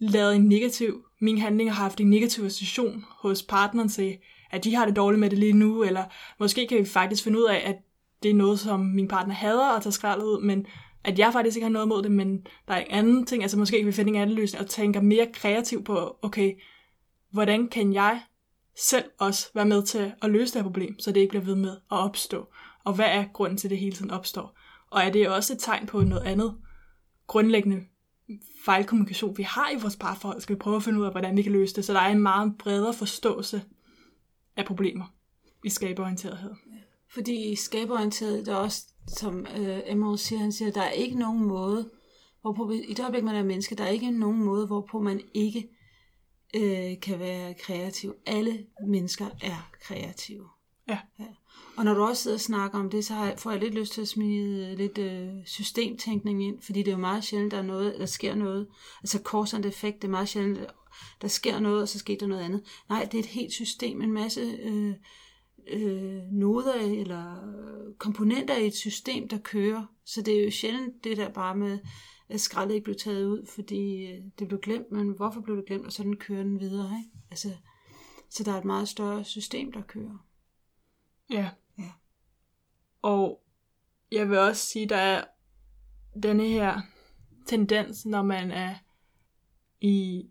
lavet 0.00 0.36
en 0.36 0.48
negativ, 0.48 1.04
min 1.20 1.38
handling 1.38 1.72
har 1.72 1.82
haft 1.82 2.00
en 2.00 2.10
negativ 2.10 2.44
association 2.44 3.04
hos 3.10 3.42
partneren 3.42 3.88
til, 3.88 4.18
at 4.50 4.64
de 4.64 4.74
har 4.74 4.86
det 4.86 4.96
dårligt 4.96 5.20
med 5.20 5.30
det 5.30 5.38
lige 5.38 5.52
nu, 5.52 5.82
eller 5.82 6.04
måske 6.38 6.66
kan 6.66 6.78
vi 6.78 6.84
faktisk 6.84 7.24
finde 7.24 7.38
ud 7.38 7.44
af, 7.44 7.62
at 7.66 7.76
det 8.22 8.30
er 8.30 8.34
noget, 8.34 8.60
som 8.60 8.80
min 8.80 9.08
partner 9.08 9.34
hader 9.34 9.76
at 9.76 9.82
tage 9.82 9.92
skraldet 9.92 10.24
ud, 10.24 10.42
men 10.42 10.66
at 11.04 11.18
jeg 11.18 11.32
faktisk 11.32 11.56
ikke 11.56 11.64
har 11.64 11.72
noget 11.72 11.88
mod 11.88 12.02
det, 12.02 12.10
men 12.10 12.46
der 12.68 12.74
er 12.74 12.80
en 12.80 12.90
anden 12.90 13.26
ting, 13.26 13.42
altså 13.42 13.58
måske 13.58 13.76
kan 13.76 13.86
vi 13.86 13.92
finde 13.92 14.10
en 14.10 14.20
anden 14.20 14.36
løsning, 14.36 14.64
og 14.64 14.70
tænke 14.70 15.00
mere 15.00 15.26
kreativt 15.34 15.84
på, 15.84 16.16
okay, 16.22 16.52
hvordan 17.30 17.68
kan 17.68 17.92
jeg 17.92 18.20
selv 18.76 19.04
også 19.18 19.50
være 19.54 19.66
med 19.66 19.82
til 19.82 20.12
at 20.22 20.30
løse 20.30 20.52
det 20.52 20.62
her 20.62 20.68
problem, 20.68 20.98
så 20.98 21.12
det 21.12 21.20
ikke 21.20 21.30
bliver 21.30 21.44
ved 21.44 21.54
med 21.54 21.70
at 21.70 21.78
opstå? 21.98 22.48
Og 22.84 22.94
hvad 22.94 23.06
er 23.06 23.24
grunden 23.32 23.58
til, 23.58 23.68
at 23.68 23.70
det 23.70 23.78
hele 23.78 23.96
tiden 23.96 24.10
opstår? 24.10 24.58
Og 24.90 25.02
er 25.02 25.10
det 25.10 25.28
også 25.28 25.52
et 25.52 25.58
tegn 25.58 25.86
på 25.86 26.00
noget 26.00 26.22
andet 26.22 26.56
grundlæggende 27.26 27.80
fejlkommunikation, 28.64 29.38
vi 29.38 29.42
har 29.42 29.70
i 29.70 29.80
vores 29.80 29.96
parforhold? 29.96 30.40
Skal 30.40 30.54
vi 30.54 30.58
prøve 30.58 30.76
at 30.76 30.82
finde 30.82 31.00
ud 31.00 31.04
af, 31.04 31.10
hvordan 31.10 31.36
vi 31.36 31.42
kan 31.42 31.52
løse 31.52 31.76
det? 31.76 31.84
Så 31.84 31.92
der 31.92 32.00
er 32.00 32.08
en 32.08 32.22
meget 32.22 32.58
bredere 32.58 32.94
forståelse 32.94 33.62
af 34.56 34.64
problemer 34.64 35.04
i 35.64 35.68
skaberorienterethed. 35.68 36.54
Fordi 37.08 37.52
i 37.52 37.54
skaberorienteret, 37.54 38.46
der 38.46 38.52
er 38.52 38.56
også, 38.56 38.86
som 39.06 39.46
øh, 39.56 39.80
Emerald 39.86 40.18
siger, 40.18 40.38
han 40.38 40.52
siger, 40.52 40.70
der 40.70 40.82
er 40.82 40.90
ikke 40.90 41.18
nogen 41.18 41.44
måde, 41.44 41.90
hvorpå, 42.40 42.70
i 42.70 42.94
det 42.94 43.00
øjeblik, 43.00 43.24
man 43.24 43.34
er 43.34 43.42
menneske, 43.42 43.74
der 43.74 43.84
er 43.84 43.88
ikke 43.88 44.10
nogen 44.10 44.44
måde, 44.44 44.66
hvorpå 44.66 45.00
man 45.00 45.20
ikke 45.34 45.68
øh, 46.56 47.00
kan 47.00 47.18
være 47.18 47.54
kreativ. 47.54 48.14
Alle 48.26 48.66
mennesker 48.86 49.26
er 49.42 49.70
kreative. 49.80 50.48
Ja. 50.88 50.98
ja. 51.18 51.24
Og 51.76 51.84
når 51.84 51.94
du 51.94 52.02
også 52.02 52.22
sidder 52.22 52.36
og 52.36 52.40
snakker 52.40 52.78
om 52.78 52.90
det, 52.90 53.04
så 53.04 53.14
har 53.14 53.24
jeg, 53.24 53.38
får 53.38 53.50
jeg 53.50 53.60
lidt 53.60 53.74
lyst 53.74 53.92
til 53.92 54.00
at 54.00 54.08
smide 54.08 54.70
øh, 54.70 54.78
lidt 54.78 54.98
øh, 54.98 55.28
systemtænkning 55.44 56.44
ind, 56.44 56.60
fordi 56.62 56.78
det 56.78 56.88
er 56.88 56.92
jo 56.92 57.00
meget 57.00 57.24
sjældent, 57.24 57.52
der 57.52 57.58
er 57.58 57.62
noget, 57.62 57.94
der 57.98 58.06
sker 58.06 58.34
noget. 58.34 58.66
Altså 59.00 59.18
cause 59.24 59.56
and 59.56 59.64
effect, 59.64 60.02
det 60.02 60.08
er 60.08 60.12
meget 60.12 60.28
sjældent, 60.28 60.58
der 61.22 61.28
sker 61.28 61.60
noget, 61.60 61.82
og 61.82 61.88
så 61.88 61.98
sker 61.98 62.16
der 62.16 62.26
noget 62.26 62.42
andet. 62.42 62.62
Nej, 62.88 63.04
det 63.04 63.14
er 63.14 63.22
et 63.22 63.26
helt 63.26 63.52
system, 63.52 64.02
en 64.02 64.12
masse 64.12 64.40
øh, 64.40 64.94
øh, 65.68 66.22
noder 66.32 66.74
eller 66.74 67.34
komponenter 67.98 68.56
i 68.56 68.66
et 68.66 68.74
system, 68.74 69.28
der 69.28 69.38
kører. 69.38 69.86
Så 70.04 70.22
det 70.22 70.40
er 70.40 70.44
jo 70.44 70.50
sjældent 70.50 71.04
det 71.04 71.16
der 71.16 71.28
bare 71.28 71.56
med, 71.56 71.78
at 72.28 72.40
skraldet 72.40 72.74
ikke 72.74 72.84
blev 72.84 72.96
taget 72.96 73.26
ud, 73.26 73.46
fordi 73.46 74.06
øh, 74.06 74.18
det 74.38 74.48
blev 74.48 74.60
glemt, 74.60 74.92
men 74.92 75.08
hvorfor 75.08 75.40
blev 75.40 75.56
det 75.56 75.66
glemt, 75.66 75.86
og 75.86 75.92
sådan 75.92 76.16
kører 76.16 76.42
den 76.42 76.60
videre. 76.60 76.90
Ikke? 76.98 77.10
Altså, 77.30 77.48
så 78.30 78.44
der 78.44 78.52
er 78.52 78.58
et 78.58 78.64
meget 78.64 78.88
større 78.88 79.24
system, 79.24 79.72
der 79.72 79.82
kører. 79.82 80.26
Ja. 81.30 81.50
ja. 81.78 81.92
Og 83.02 83.42
jeg 84.12 84.30
vil 84.30 84.38
også 84.38 84.66
sige, 84.66 84.88
der 84.88 84.96
er 84.96 85.24
denne 86.22 86.48
her 86.48 86.80
tendens, 87.46 88.06
når 88.06 88.22
man 88.22 88.50
er 88.50 88.74
i 89.80 90.26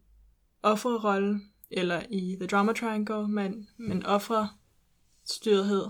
offerrolle, 0.63 1.39
eller 1.71 2.03
i 2.09 2.35
The 2.39 2.47
Drama 2.47 2.73
Triangle, 2.73 3.27
man, 3.27 3.67
man 3.77 4.05
offrer 4.05 4.47
styrethed, 5.25 5.85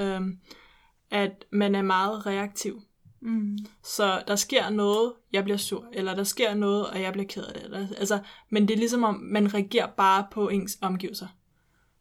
øhm, 0.00 0.40
at 1.10 1.44
man 1.50 1.74
er 1.74 1.82
meget 1.82 2.26
reaktiv. 2.26 2.82
Mm. 3.20 3.58
Så 3.82 4.22
der 4.26 4.36
sker 4.36 4.70
noget, 4.70 5.12
jeg 5.32 5.44
bliver 5.44 5.56
sur, 5.56 5.88
eller 5.92 6.14
der 6.14 6.24
sker 6.24 6.54
noget, 6.54 6.90
og 6.90 7.00
jeg 7.00 7.12
bliver 7.12 7.26
ked 7.26 7.44
af 7.44 7.54
det. 7.54 7.64
Eller, 7.64 7.78
altså, 7.78 8.22
men 8.50 8.68
det 8.68 8.74
er 8.74 8.78
ligesom 8.78 9.04
om, 9.04 9.14
man 9.14 9.54
reagerer 9.54 9.86
bare 9.86 10.26
på 10.30 10.48
ens 10.48 10.78
omgivelser. 10.80 11.26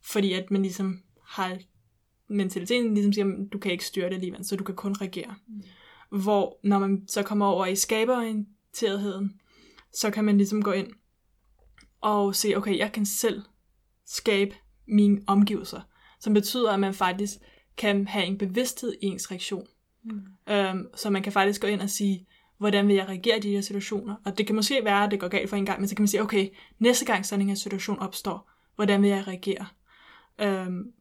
Fordi 0.01 0.33
at 0.33 0.51
man 0.51 0.61
ligesom 0.61 1.03
har 1.23 1.57
mentaliteten, 2.29 2.93
ligesom 2.93 3.13
siger, 3.13 3.27
du 3.51 3.57
kan 3.57 3.71
ikke 3.71 3.85
styre 3.85 4.09
det 4.09 4.15
alligevel, 4.15 4.45
så 4.45 4.55
du 4.55 4.63
kan 4.63 4.75
kun 4.75 4.95
reagere. 5.01 5.35
Mm. 5.47 5.63
Hvor 6.21 6.59
når 6.63 6.79
man 6.79 7.07
så 7.07 7.23
kommer 7.23 7.45
over 7.45 7.65
i 7.65 7.75
skaberorienteretheden, 7.75 9.39
så 9.93 10.11
kan 10.11 10.25
man 10.25 10.37
ligesom 10.37 10.61
gå 10.61 10.71
ind 10.71 10.87
og 12.01 12.35
se, 12.35 12.53
okay, 12.55 12.77
jeg 12.77 12.91
kan 12.91 13.05
selv 13.05 13.41
skabe 14.05 14.55
mine 14.87 15.21
omgivelser, 15.27 15.81
som 16.19 16.33
betyder, 16.33 16.71
at 16.71 16.79
man 16.79 16.93
faktisk 16.93 17.37
kan 17.77 18.07
have 18.07 18.25
en 18.25 18.37
bevidsthed 18.37 18.93
i 19.01 19.05
ens 19.05 19.31
reaktion. 19.31 19.67
Mm. 20.03 20.21
Øhm, 20.49 20.87
så 20.95 21.09
man 21.09 21.23
kan 21.23 21.33
faktisk 21.33 21.61
gå 21.61 21.67
ind 21.67 21.81
og 21.81 21.89
sige, 21.89 22.27
hvordan 22.57 22.87
vil 22.87 22.95
jeg 22.95 23.07
reagere 23.07 23.37
i 23.37 23.41
de 23.41 23.51
her 23.51 23.61
situationer? 23.61 24.15
Og 24.25 24.37
det 24.37 24.47
kan 24.47 24.55
måske 24.55 24.85
være, 24.85 25.03
at 25.03 25.11
det 25.11 25.19
går 25.19 25.27
galt 25.27 25.49
for 25.49 25.55
en 25.55 25.65
gang, 25.65 25.79
men 25.79 25.87
så 25.87 25.95
kan 25.95 26.03
man 26.03 26.07
sige, 26.07 26.21
okay, 26.21 26.49
næste 26.79 27.05
gang 27.05 27.25
sådan 27.25 27.41
en 27.41 27.49
her 27.49 27.55
situation 27.55 27.99
opstår, 27.99 28.51
hvordan 28.75 29.01
vil 29.01 29.09
jeg 29.09 29.27
reagere? 29.27 29.65
Øhm, 30.41 30.91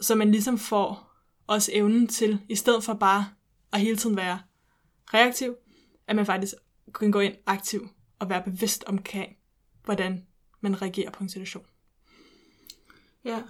så 0.00 0.14
man 0.14 0.30
ligesom 0.30 0.58
får 0.58 1.12
også 1.46 1.70
evnen 1.74 2.06
til, 2.06 2.40
i 2.48 2.54
stedet 2.54 2.84
for 2.84 2.94
bare 2.94 3.26
at 3.72 3.80
hele 3.80 3.96
tiden 3.96 4.16
være 4.16 4.40
reaktiv, 5.14 5.56
at 6.06 6.16
man 6.16 6.26
faktisk 6.26 6.54
kan 6.94 7.12
gå 7.12 7.20
ind 7.20 7.34
aktiv 7.46 7.88
og 8.18 8.28
være 8.28 8.42
bevidst 8.42 8.84
omkring, 8.84 9.36
hvordan 9.84 10.26
man 10.60 10.82
reagerer 10.82 11.10
på 11.10 11.24
en 11.24 11.28
situation. 11.28 11.64
Ja, 13.24 13.42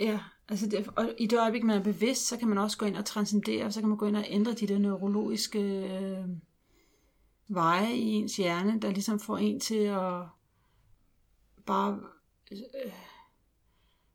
ja. 0.00 0.20
Altså 0.48 0.66
det, 0.66 0.88
og 0.96 1.14
i 1.18 1.26
det 1.26 1.40
øjeblik, 1.40 1.64
man 1.64 1.78
er 1.78 1.82
bevidst, 1.82 2.26
så 2.26 2.36
kan 2.36 2.48
man 2.48 2.58
også 2.58 2.78
gå 2.78 2.86
ind 2.86 2.96
og 2.96 3.04
transcendere, 3.04 3.72
så 3.72 3.80
kan 3.80 3.88
man 3.88 3.98
gå 3.98 4.06
ind 4.06 4.16
og 4.16 4.24
ændre 4.28 4.52
de 4.52 4.66
der 4.66 4.78
neurologiske 4.78 5.58
øh, 5.60 6.24
veje 7.48 7.94
i 7.94 8.06
ens 8.06 8.36
hjerne, 8.36 8.80
der 8.80 8.90
ligesom 8.90 9.20
får 9.20 9.38
en 9.38 9.60
til 9.60 9.74
at 9.84 10.22
bare 11.66 12.00
øh, 12.52 12.92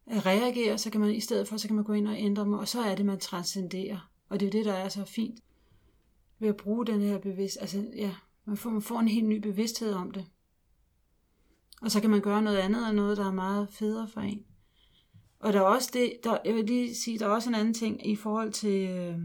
reagere, 0.08 0.78
så 0.78 0.90
kan 0.90 1.02
man 1.02 1.16
i 1.16 1.20
stedet 1.20 1.48
for, 1.48 1.58
så 1.58 1.68
kan 1.68 1.76
man 1.76 1.86
gå 1.86 1.94
ind 1.94 2.08
og 2.08 2.18
ændre 2.18 2.44
dem, 2.44 2.54
og 2.54 2.68
så 2.68 2.82
er 2.82 2.96
det, 2.96 3.06
man 3.06 3.20
transcenderer. 3.20 4.12
Og 4.30 4.40
det 4.40 4.46
er 4.46 4.50
jo 4.50 4.58
det, 4.60 4.66
der 4.66 4.74
er 4.74 4.90
så 4.90 5.06
fint 5.06 5.40
ved 6.40 6.50
at 6.50 6.58
bruge 6.58 6.86
den 6.86 7.02
her 7.02 7.18
bevidst, 7.18 7.58
altså 7.62 7.86
ja, 7.96 8.16
man 8.46 8.58
får, 8.58 8.70
man 8.70 8.82
får 8.82 9.00
en 9.00 9.08
helt 9.08 9.28
ny 9.28 9.38
bevidsthed 9.38 9.94
om 9.94 10.12
det. 10.12 10.26
Og 11.82 11.92
så 11.92 12.02
kan 12.02 12.10
man 12.10 12.22
gøre 12.22 12.42
noget 12.42 12.58
andet, 12.58 12.88
og 12.88 12.96
noget, 12.96 13.18
der 13.18 13.26
er 13.26 13.32
meget 13.32 13.68
federe 13.72 14.08
for 14.08 14.22
en. 14.22 14.46
Og 15.40 15.54
der 15.54 15.60
er 15.60 15.64
også 15.64 15.90
det, 15.94 16.14
der, 16.24 16.38
jeg 16.46 16.56
vil 16.56 16.66
lige 16.66 16.96
sige, 16.96 17.20
der 17.20 17.26
er 17.26 17.30
også 17.30 17.50
en 17.50 17.56
anden 17.56 17.74
ting 17.74 18.08
i 18.08 18.16
forhold 18.16 18.52
til, 18.52 18.90
øh, 18.90 19.18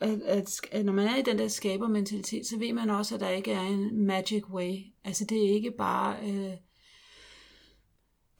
at, 0.00 0.20
at, 0.22 0.60
at 0.72 0.84
når 0.84 0.92
man 0.92 1.06
er 1.06 1.16
i 1.16 1.22
den 1.22 1.38
der 1.38 1.48
skabermentalitet, 1.48 2.46
så 2.46 2.58
ved 2.58 2.72
man 2.72 2.90
også, 2.90 3.14
at 3.14 3.20
der 3.20 3.28
ikke 3.28 3.52
er 3.52 3.62
en 3.62 4.06
magic 4.06 4.48
way. 4.48 4.74
Altså 5.04 5.24
det 5.24 5.46
er 5.46 5.54
ikke 5.54 5.70
bare, 5.70 6.30
øh, 6.30 6.52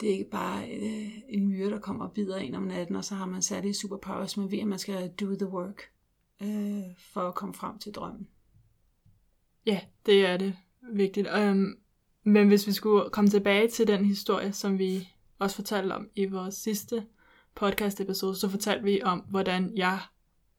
det 0.00 0.08
er 0.08 0.12
ikke 0.12 0.30
bare 0.30 0.70
øh, 0.70 1.08
en 1.28 1.48
myre, 1.48 1.70
der 1.70 1.78
kommer 1.78 2.04
og 2.04 2.12
bider 2.12 2.36
en 2.36 2.54
om 2.54 2.62
natten, 2.62 2.96
og 2.96 3.04
så 3.04 3.14
har 3.14 3.26
man 3.26 3.42
særlige 3.42 3.74
superpowers. 3.74 4.36
men 4.36 4.50
ved, 4.50 4.58
at 4.58 4.66
man 4.66 4.78
skal 4.78 5.10
do 5.20 5.34
the 5.34 5.48
work 5.48 5.82
øh, 6.42 6.82
for 7.12 7.20
at 7.20 7.34
komme 7.34 7.54
frem 7.54 7.78
til 7.78 7.92
drømmen. 7.92 8.28
Ja, 9.66 9.80
det 10.06 10.26
er 10.26 10.36
det 10.36 10.56
vigtigt. 10.92 11.28
Um, 11.38 11.76
men 12.22 12.48
hvis 12.48 12.66
vi 12.66 12.72
skulle 12.72 13.10
komme 13.10 13.30
tilbage 13.30 13.68
til 13.68 13.86
den 13.86 14.04
historie, 14.04 14.52
som 14.52 14.78
vi 14.78 15.08
også 15.38 15.56
fortalte 15.56 15.92
om 15.92 16.08
i 16.14 16.24
vores 16.24 16.54
sidste 16.54 17.06
podcast 17.54 18.00
episode, 18.00 18.36
så 18.36 18.48
fortalte 18.48 18.84
vi 18.84 19.02
om, 19.02 19.18
hvordan 19.18 19.72
jeg 19.76 19.98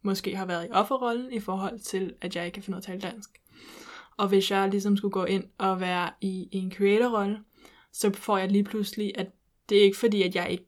måske 0.01 0.36
har 0.36 0.45
været 0.45 0.65
i 0.65 0.71
offerrollen 0.71 1.32
i 1.32 1.39
forhold 1.39 1.80
til, 1.80 2.13
at 2.21 2.36
jeg 2.36 2.45
ikke 2.45 2.56
kan 2.56 2.63
finde 2.63 2.77
ud 2.77 2.82
af 2.82 2.91
at 2.91 3.01
tale 3.01 3.12
dansk. 3.12 3.30
Og 4.17 4.27
hvis 4.27 4.51
jeg 4.51 4.69
ligesom 4.69 4.97
skulle 4.97 5.12
gå 5.12 5.25
ind 5.25 5.43
og 5.58 5.80
være 5.80 6.10
i 6.21 6.49
en 6.51 6.71
creator-rolle, 6.71 7.39
så 7.93 8.13
får 8.13 8.38
jeg 8.38 8.51
lige 8.51 8.63
pludselig, 8.63 9.12
at 9.15 9.27
det 9.69 9.77
er 9.77 9.84
ikke 9.84 9.97
fordi, 9.97 10.21
at 10.23 10.36
jeg 10.36 10.49
ikke 10.49 10.65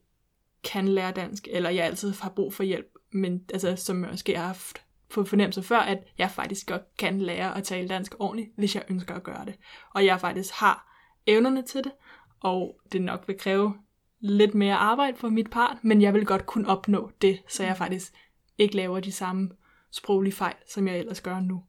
kan 0.64 0.88
lære 0.88 1.12
dansk, 1.12 1.48
eller 1.50 1.70
jeg 1.70 1.84
altid 1.84 2.14
har 2.20 2.30
brug 2.30 2.54
for 2.54 2.62
hjælp, 2.62 2.94
men 3.12 3.44
altså, 3.52 3.76
som 3.76 4.02
jeg 4.02 4.10
måske 4.10 4.36
har 4.36 4.46
haft 4.46 4.82
på 5.10 5.24
fornemmelse 5.24 5.62
før, 5.62 5.78
at 5.78 5.98
jeg 6.18 6.30
faktisk 6.30 6.66
godt 6.66 6.96
kan 6.96 7.20
lære 7.20 7.56
at 7.56 7.64
tale 7.64 7.88
dansk 7.88 8.14
ordentligt, 8.18 8.50
hvis 8.56 8.74
jeg 8.74 8.84
ønsker 8.88 9.14
at 9.14 9.22
gøre 9.22 9.44
det. 9.44 9.54
Og 9.90 10.04
jeg 10.04 10.20
faktisk 10.20 10.54
har 10.54 11.00
evnerne 11.26 11.62
til 11.62 11.84
det, 11.84 11.92
og 12.40 12.80
det 12.92 13.02
nok 13.02 13.24
vil 13.26 13.38
kræve 13.38 13.74
lidt 14.20 14.54
mere 14.54 14.74
arbejde 14.74 15.16
for 15.16 15.28
mit 15.28 15.50
part, 15.50 15.76
men 15.82 16.02
jeg 16.02 16.14
vil 16.14 16.26
godt 16.26 16.46
kunne 16.46 16.68
opnå 16.68 17.10
det, 17.22 17.42
så 17.48 17.64
jeg 17.64 17.76
faktisk 17.76 18.12
ikke 18.58 18.76
laver 18.76 19.00
de 19.00 19.12
samme 19.12 19.50
sproglige 19.90 20.34
fejl, 20.34 20.56
som 20.68 20.88
jeg 20.88 20.98
ellers 20.98 21.20
gør 21.20 21.40
nu. 21.40 21.62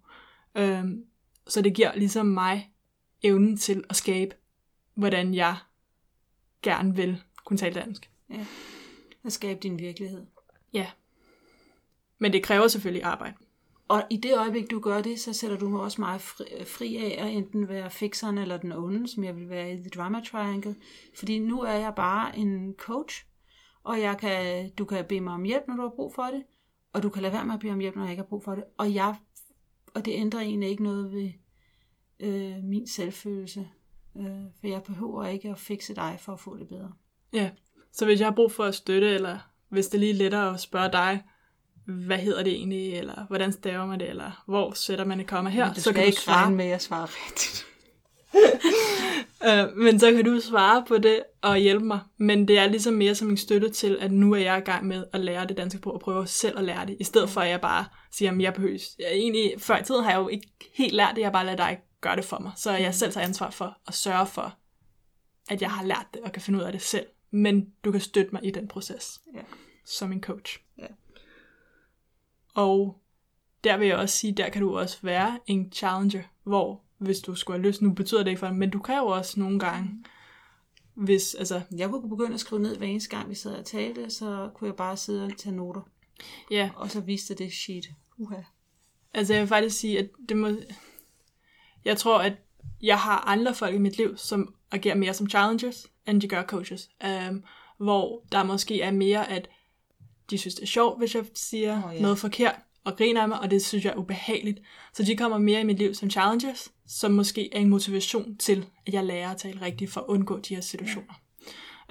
Øhm, 0.55 1.03
så 1.47 1.61
det 1.61 1.73
giver 1.73 1.95
ligesom 1.95 2.25
mig 2.25 2.71
evnen 3.23 3.57
til 3.57 3.83
at 3.89 3.95
skabe, 3.95 4.35
hvordan 4.95 5.33
jeg 5.33 5.57
gerne 6.61 6.95
vil 6.95 7.21
kunne 7.45 7.57
tale 7.57 7.75
dansk. 7.75 8.09
Ja, 8.29 8.45
at 9.23 9.33
skabe 9.33 9.59
din 9.59 9.79
virkelighed. 9.79 10.25
Ja. 10.73 10.87
Men 12.19 12.33
det 12.33 12.43
kræver 12.43 12.67
selvfølgelig 12.67 13.03
arbejde. 13.03 13.35
Og 13.87 14.03
i 14.09 14.17
det 14.17 14.37
øjeblik, 14.37 14.71
du 14.71 14.79
gør 14.79 15.01
det, 15.01 15.19
så 15.19 15.33
sætter 15.33 15.57
du 15.57 15.69
mig 15.69 15.81
også 15.81 16.01
meget 16.01 16.21
fri, 16.21 16.45
fri 16.65 16.95
af 16.95 17.25
at 17.25 17.33
enten 17.33 17.69
være 17.69 17.89
fixeren 17.89 18.37
eller 18.37 18.57
den 18.57 18.71
onde, 18.71 19.07
som 19.07 19.23
jeg 19.23 19.35
vil 19.35 19.49
være 19.49 19.73
i 19.73 19.77
The 19.77 19.89
Drama 19.89 20.21
Triangle. 20.21 20.75
Fordi 21.17 21.39
nu 21.39 21.61
er 21.61 21.73
jeg 21.73 21.93
bare 21.95 22.37
en 22.37 22.73
coach, 22.77 23.25
og 23.83 24.01
jeg 24.01 24.17
kan, 24.17 24.69
du 24.69 24.85
kan 24.85 25.05
bede 25.05 25.21
mig 25.21 25.33
om 25.33 25.43
hjælp, 25.43 25.63
når 25.67 25.75
du 25.75 25.81
har 25.81 25.93
brug 25.95 26.15
for 26.15 26.23
det, 26.23 26.43
og 26.93 27.03
du 27.03 27.09
kan 27.09 27.21
lade 27.21 27.33
være 27.33 27.45
med 27.45 27.53
at 27.53 27.59
bede 27.59 27.71
om 27.71 27.79
hjælp, 27.79 27.95
når 27.95 28.03
jeg 28.03 28.11
ikke 28.11 28.21
har 28.21 28.27
brug 28.27 28.43
for 28.43 28.55
det. 28.55 28.63
Og, 28.77 28.93
jeg, 28.93 29.15
og 29.93 30.05
det 30.05 30.11
ændrer 30.11 30.39
egentlig 30.39 30.69
ikke 30.69 30.83
noget 30.83 31.11
ved 31.11 31.31
øh, 32.19 32.63
min 32.63 32.87
selvfølelse, 32.87 33.69
øh, 34.19 34.41
for 34.59 34.67
jeg 34.67 34.83
behøver 34.83 35.27
ikke 35.27 35.49
at 35.49 35.59
fixe 35.59 35.95
dig 35.95 36.17
for 36.19 36.33
at 36.33 36.39
få 36.39 36.57
det 36.57 36.67
bedre. 36.67 36.91
Ja, 37.33 37.49
så 37.93 38.05
hvis 38.05 38.19
jeg 38.19 38.27
har 38.27 38.35
brug 38.35 38.51
for 38.51 38.63
at 38.63 38.75
støtte, 38.75 39.09
eller 39.09 39.37
hvis 39.69 39.87
det 39.87 39.99
lige 39.99 40.13
er 40.13 40.17
lettere 40.17 40.53
at 40.53 40.59
spørge 40.59 40.91
dig, 40.91 41.23
hvad 41.85 42.17
hedder 42.17 42.43
det 42.43 42.53
egentlig, 42.53 42.93
eller 42.93 43.25
hvordan 43.27 43.51
staver 43.51 43.85
man 43.85 43.99
det, 43.99 44.09
eller 44.09 44.43
hvor 44.47 44.73
sætter 44.73 45.05
man 45.05 45.19
et 45.19 45.27
komma 45.27 45.49
her, 45.49 45.73
så 45.73 45.93
kan 45.93 46.05
ikke 46.05 46.15
du 46.15 46.21
svare. 46.21 46.51
med 46.51 46.65
at 46.65 46.81
svare 46.81 47.05
rigtigt. 47.05 47.65
uh, 49.41 49.77
men 49.83 49.99
så 49.99 50.11
kan 50.11 50.25
du 50.25 50.39
svare 50.39 50.85
på 50.87 50.97
det 50.97 51.23
og 51.41 51.57
hjælpe 51.57 51.85
mig. 51.85 51.99
Men 52.17 52.47
det 52.47 52.59
er 52.59 52.67
ligesom 52.67 52.93
mere 52.93 53.15
som 53.15 53.29
en 53.29 53.37
støtte 53.37 53.69
til, 53.69 53.97
at 54.01 54.11
nu 54.11 54.33
er 54.33 54.37
jeg 54.37 54.57
i 54.57 54.61
gang 54.61 54.85
med 54.85 55.05
at 55.13 55.19
lære 55.19 55.47
det 55.47 55.57
danske 55.57 55.79
på 55.79 55.89
og 55.89 55.99
prøve 55.99 56.27
selv 56.27 56.57
at 56.59 56.63
lære 56.63 56.85
det, 56.85 56.97
i 56.99 57.03
stedet 57.03 57.29
for 57.29 57.41
at 57.41 57.49
jeg 57.49 57.61
bare 57.61 57.85
siger, 58.11 58.31
at 58.31 58.41
jeg 58.41 58.53
behøver. 58.53 58.79
Jeg, 58.99 59.07
egentlig, 59.11 59.53
før 59.57 59.77
i 59.77 59.83
tiden 59.83 60.03
har 60.03 60.11
jeg 60.11 60.19
jo 60.19 60.27
ikke 60.27 60.47
helt 60.75 60.93
lært 60.93 61.15
det, 61.15 61.21
jeg 61.21 61.31
bare 61.31 61.45
lader 61.45 61.57
dig 61.57 61.79
gøre 62.05 62.15
det 62.15 62.25
for 62.25 62.39
mig. 62.39 62.51
Så 62.55 62.71
jeg 62.71 62.95
selv 62.95 63.13
tager 63.13 63.27
ansvar 63.27 63.49
for 63.49 63.77
at 63.87 63.93
sørge 63.93 64.27
for, 64.27 64.57
at 65.49 65.61
jeg 65.61 65.71
har 65.71 65.83
lært 65.83 66.07
det 66.13 66.21
og 66.21 66.31
kan 66.31 66.41
finde 66.41 66.59
ud 66.59 66.63
af 66.63 66.71
det 66.71 66.81
selv. 66.81 67.05
Men 67.31 67.73
du 67.83 67.91
kan 67.91 68.01
støtte 68.01 68.31
mig 68.31 68.45
i 68.45 68.51
den 68.51 68.67
proces 68.67 69.21
ja. 69.33 69.41
som 69.85 70.11
en 70.11 70.21
coach. 70.21 70.59
Ja. 70.77 70.87
Og 72.53 73.01
der 73.63 73.77
vil 73.77 73.87
jeg 73.87 73.97
også 73.97 74.17
sige, 74.17 74.33
der 74.33 74.49
kan 74.49 74.61
du 74.61 74.77
også 74.77 74.97
være 75.01 75.39
en 75.47 75.71
challenger, 75.71 76.23
hvor 76.43 76.81
hvis 76.97 77.19
du 77.19 77.35
skulle 77.35 77.59
have 77.59 77.67
lyst, 77.67 77.81
nu 77.81 77.93
betyder 77.93 78.23
det 78.23 78.29
ikke 78.29 78.39
for 78.39 78.51
men 78.51 78.69
du 78.69 78.79
kan 78.79 78.97
jo 78.97 79.05
også 79.05 79.39
nogle 79.39 79.59
gange, 79.59 80.03
hvis, 80.93 81.35
altså... 81.35 81.61
Jeg 81.75 81.89
kunne 81.89 82.09
begynde 82.09 82.33
at 82.33 82.39
skrive 82.39 82.61
ned 82.61 82.77
hver 82.77 82.87
eneste 82.87 83.09
gang, 83.17 83.29
vi 83.29 83.35
sad 83.35 83.55
og 83.55 83.65
talte, 83.65 84.09
så 84.09 84.49
kunne 84.53 84.67
jeg 84.67 84.75
bare 84.75 84.97
sidde 84.97 85.25
og 85.25 85.37
tage 85.37 85.55
noter. 85.55 85.81
Ja. 86.51 86.69
Og 86.75 86.91
så 86.91 86.99
viste 86.99 87.35
det 87.35 87.53
sheet. 87.53 87.85
Uha. 88.17 88.41
Altså 89.13 89.33
jeg 89.33 89.41
vil 89.41 89.47
faktisk 89.47 89.79
sige, 89.79 89.99
at 89.99 90.09
det 90.29 90.37
må... 90.37 90.49
Jeg 91.85 91.97
tror, 91.97 92.19
at 92.19 92.33
jeg 92.81 92.99
har 92.99 93.17
andre 93.17 93.53
folk 93.53 93.75
i 93.75 93.77
mit 93.77 93.97
liv, 93.97 94.17
som 94.17 94.55
agerer 94.71 94.95
mere 94.95 95.13
som 95.13 95.29
challengers, 95.29 95.87
end 96.07 96.21
de 96.21 96.27
gør 96.27 96.43
coaches. 96.43 96.89
Um, 97.29 97.43
hvor 97.77 98.25
der 98.31 98.43
måske 98.43 98.81
er 98.81 98.91
mere, 98.91 99.29
at 99.29 99.49
de 100.29 100.37
synes, 100.37 100.55
det 100.55 100.63
er 100.63 100.67
sjovt, 100.67 100.99
hvis 100.99 101.15
jeg 101.15 101.25
siger 101.33 101.83
oh, 101.83 101.91
yeah. 101.91 102.01
noget 102.01 102.17
forkert, 102.17 102.55
og 102.83 102.97
griner 102.97 103.21
af 103.21 103.27
mig, 103.27 103.39
og 103.39 103.51
det 103.51 103.65
synes 103.65 103.85
jeg 103.85 103.91
er 103.91 103.97
ubehageligt. 103.97 104.59
Så 104.93 105.03
de 105.03 105.17
kommer 105.17 105.37
mere 105.37 105.61
i 105.61 105.63
mit 105.63 105.77
liv 105.77 105.93
som 105.93 106.09
challengers, 106.09 106.71
som 106.87 107.11
måske 107.11 107.55
er 107.55 107.59
en 107.59 107.69
motivation 107.69 108.37
til, 108.37 108.65
at 108.87 108.93
jeg 108.93 109.03
lærer 109.03 109.31
at 109.31 109.37
tale 109.37 109.61
rigtigt 109.61 109.91
for 109.91 110.01
at 110.01 110.07
undgå 110.07 110.39
de 110.39 110.55
her 110.55 110.61
situationer. 110.61 111.13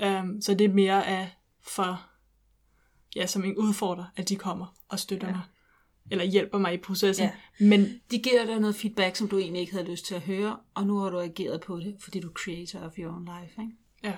Yeah. 0.03 0.25
Um, 0.25 0.43
så 0.43 0.55
det 0.55 0.65
er 0.65 0.75
mere 0.75 1.07
af 1.07 1.37
for, 1.63 2.03
ja, 3.17 3.27
som 3.27 3.45
en 3.45 3.57
udfordrer, 3.57 4.05
at 4.17 4.29
de 4.29 4.37
kommer 4.37 4.67
og 4.89 4.99
støtter 4.99 5.29
yeah. 5.29 5.37
mig 5.37 5.45
eller 6.11 6.25
hjælper 6.25 6.59
mig 6.59 6.75
i 6.75 6.77
processen. 6.77 7.27
Ja. 7.61 7.65
Men 7.65 8.01
de 8.11 8.19
giver 8.19 8.47
dig 8.47 8.61
noget 8.61 8.75
feedback, 8.75 9.17
som 9.17 9.29
du 9.29 9.39
egentlig 9.39 9.61
ikke 9.61 9.73
havde 9.73 9.91
lyst 9.91 10.07
til 10.07 10.15
at 10.15 10.21
høre, 10.21 10.57
og 10.75 10.87
nu 10.87 10.99
har 10.99 11.11
du 11.11 11.21
ageret 11.21 11.61
på 11.61 11.77
det, 11.77 11.97
fordi 12.01 12.21
du 12.21 12.29
er 12.29 12.33
creator 12.33 12.87
of 12.87 12.99
your 12.99 13.13
own 13.13 13.25
life. 13.25 13.63
Ikke? 13.63 13.75
Ja. 14.03 14.17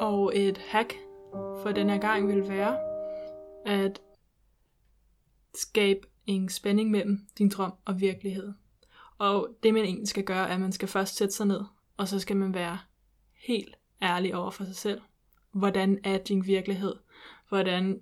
Og 0.00 0.32
et 0.38 0.58
hack 0.58 0.94
for 1.32 1.72
den 1.72 1.90
her 1.90 1.98
gang 1.98 2.28
vil 2.28 2.48
være 2.48 2.78
at 3.66 4.00
skabe 5.54 6.06
en 6.26 6.48
spænding 6.48 6.90
mellem 6.90 7.26
din 7.38 7.48
drøm 7.48 7.72
og 7.84 8.00
virkelighed. 8.00 8.52
Og 9.18 9.48
det 9.62 9.74
man 9.74 9.84
egentlig 9.84 10.08
skal 10.08 10.24
gøre, 10.24 10.48
er, 10.48 10.54
at 10.54 10.60
man 10.60 10.72
skal 10.72 10.88
først 10.88 11.16
sætte 11.16 11.34
sig 11.34 11.46
ned, 11.46 11.60
og 11.96 12.08
så 12.08 12.18
skal 12.18 12.36
man 12.36 12.54
være 12.54 12.78
helt 13.46 13.74
ærlig 14.02 14.34
over 14.34 14.50
for 14.50 14.64
sig 14.64 14.76
selv. 14.76 15.00
Hvordan 15.52 15.98
er 16.04 16.18
din 16.18 16.46
virkelighed? 16.46 16.94
Hvordan 17.48 18.00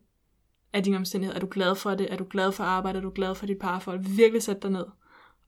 af 0.72 0.82
din 0.82 0.94
omstændighed? 0.94 1.36
Er 1.36 1.40
du 1.40 1.48
glad 1.50 1.74
for 1.74 1.94
det? 1.94 2.12
Er 2.12 2.16
du 2.16 2.26
glad 2.30 2.52
for 2.52 2.64
arbejde? 2.64 2.98
Er 2.98 3.02
du 3.02 3.12
glad 3.14 3.34
for 3.34 3.46
dit 3.46 3.58
parforhold? 3.58 4.00
Virkelig 4.00 4.42
sætte 4.42 4.62
dig 4.62 4.70
ned 4.70 4.84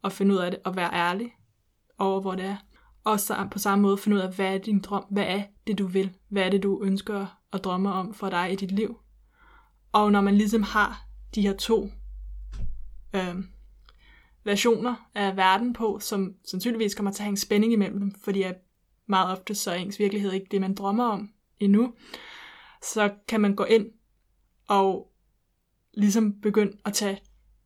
og 0.03 0.13
finde 0.13 0.35
ud 0.35 0.39
af 0.39 0.51
det, 0.51 0.61
og 0.65 0.77
være 0.77 0.93
ærlig 0.93 1.35
over, 1.99 2.21
hvor 2.21 2.35
det 2.35 2.45
er. 2.45 2.57
Og 3.05 3.21
så 3.21 3.49
på 3.51 3.59
samme 3.59 3.83
måde 3.83 3.99
finde 3.99 4.17
ud 4.17 4.23
af, 4.23 4.33
hvad 4.33 4.55
er 4.55 4.59
din 4.59 4.81
drøm? 4.81 5.05
Hvad 5.11 5.25
er 5.25 5.43
det, 5.67 5.79
du 5.79 5.87
vil? 5.87 6.17
Hvad 6.29 6.43
er 6.43 6.51
det, 6.51 6.63
du 6.63 6.83
ønsker 6.83 7.27
og 7.51 7.65
drømmer 7.65 7.91
om 7.91 8.15
for 8.15 8.31
dig 8.31 8.53
i 8.53 8.57
dit 8.57 8.71
liv? 8.71 8.97
Og 9.93 10.13
når 10.13 10.21
man 10.21 10.35
ligesom 10.35 10.63
har 10.63 11.07
de 11.35 11.43
her 11.43 11.57
to 11.57 11.91
øh, 13.15 13.35
versioner 14.45 15.11
af 15.15 15.37
verden 15.37 15.73
på, 15.73 15.99
som 16.01 16.35
sandsynligvis 16.45 16.95
kommer 16.95 17.13
til 17.13 17.23
at 17.23 17.25
hænge 17.25 17.37
spænding 17.37 17.73
imellem 17.73 17.99
dem, 17.99 18.15
fordi 18.15 18.43
at 18.43 18.57
meget 19.07 19.31
ofte 19.33 19.55
så 19.55 19.71
er 19.71 19.75
ens 19.75 19.99
virkelighed 19.99 20.33
ikke 20.33 20.47
det, 20.51 20.61
man 20.61 20.75
drømmer 20.75 21.05
om 21.05 21.31
endnu, 21.59 21.95
så 22.83 23.11
kan 23.29 23.41
man 23.41 23.55
gå 23.55 23.65
ind 23.65 23.87
og 24.69 25.10
ligesom 25.95 26.41
begynde 26.41 26.77
at 26.85 26.93
tage 26.93 27.21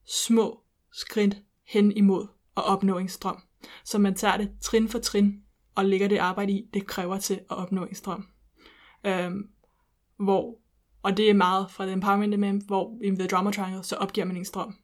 små 0.07 0.61
skridt 0.93 1.37
hen 1.67 1.93
imod 1.93 2.27
at 2.57 2.65
opnå 2.65 2.99
en 2.99 3.09
strøm. 3.09 3.43
Så 3.85 3.99
man 3.99 4.15
tager 4.15 4.37
det 4.37 4.51
trin 4.61 4.89
for 4.89 4.99
trin 4.99 5.43
og 5.75 5.85
lægger 5.85 6.09
det 6.09 6.19
arbejde 6.19 6.53
i, 6.53 6.71
det 6.75 6.87
kræver 6.87 7.19
til 7.19 7.35
at 7.35 7.57
opnå 7.57 7.85
en 7.85 7.95
strøm. 7.95 8.29
Øhm, 9.07 9.49
hvor, 10.17 10.59
og 11.03 11.17
det 11.17 11.31
er 11.31 11.35
meget 11.35 11.71
fra 11.71 11.85
The 11.85 11.93
Empowerment 11.93 12.35
Element, 12.35 12.67
hvor 12.67 12.99
i 13.05 13.11
The 13.11 13.27
Drama 13.27 13.51
Triangle, 13.51 13.85
så 13.85 13.97
opgiver 13.97 14.25
man 14.25 14.37
en 14.37 14.45
strøm 14.45 14.75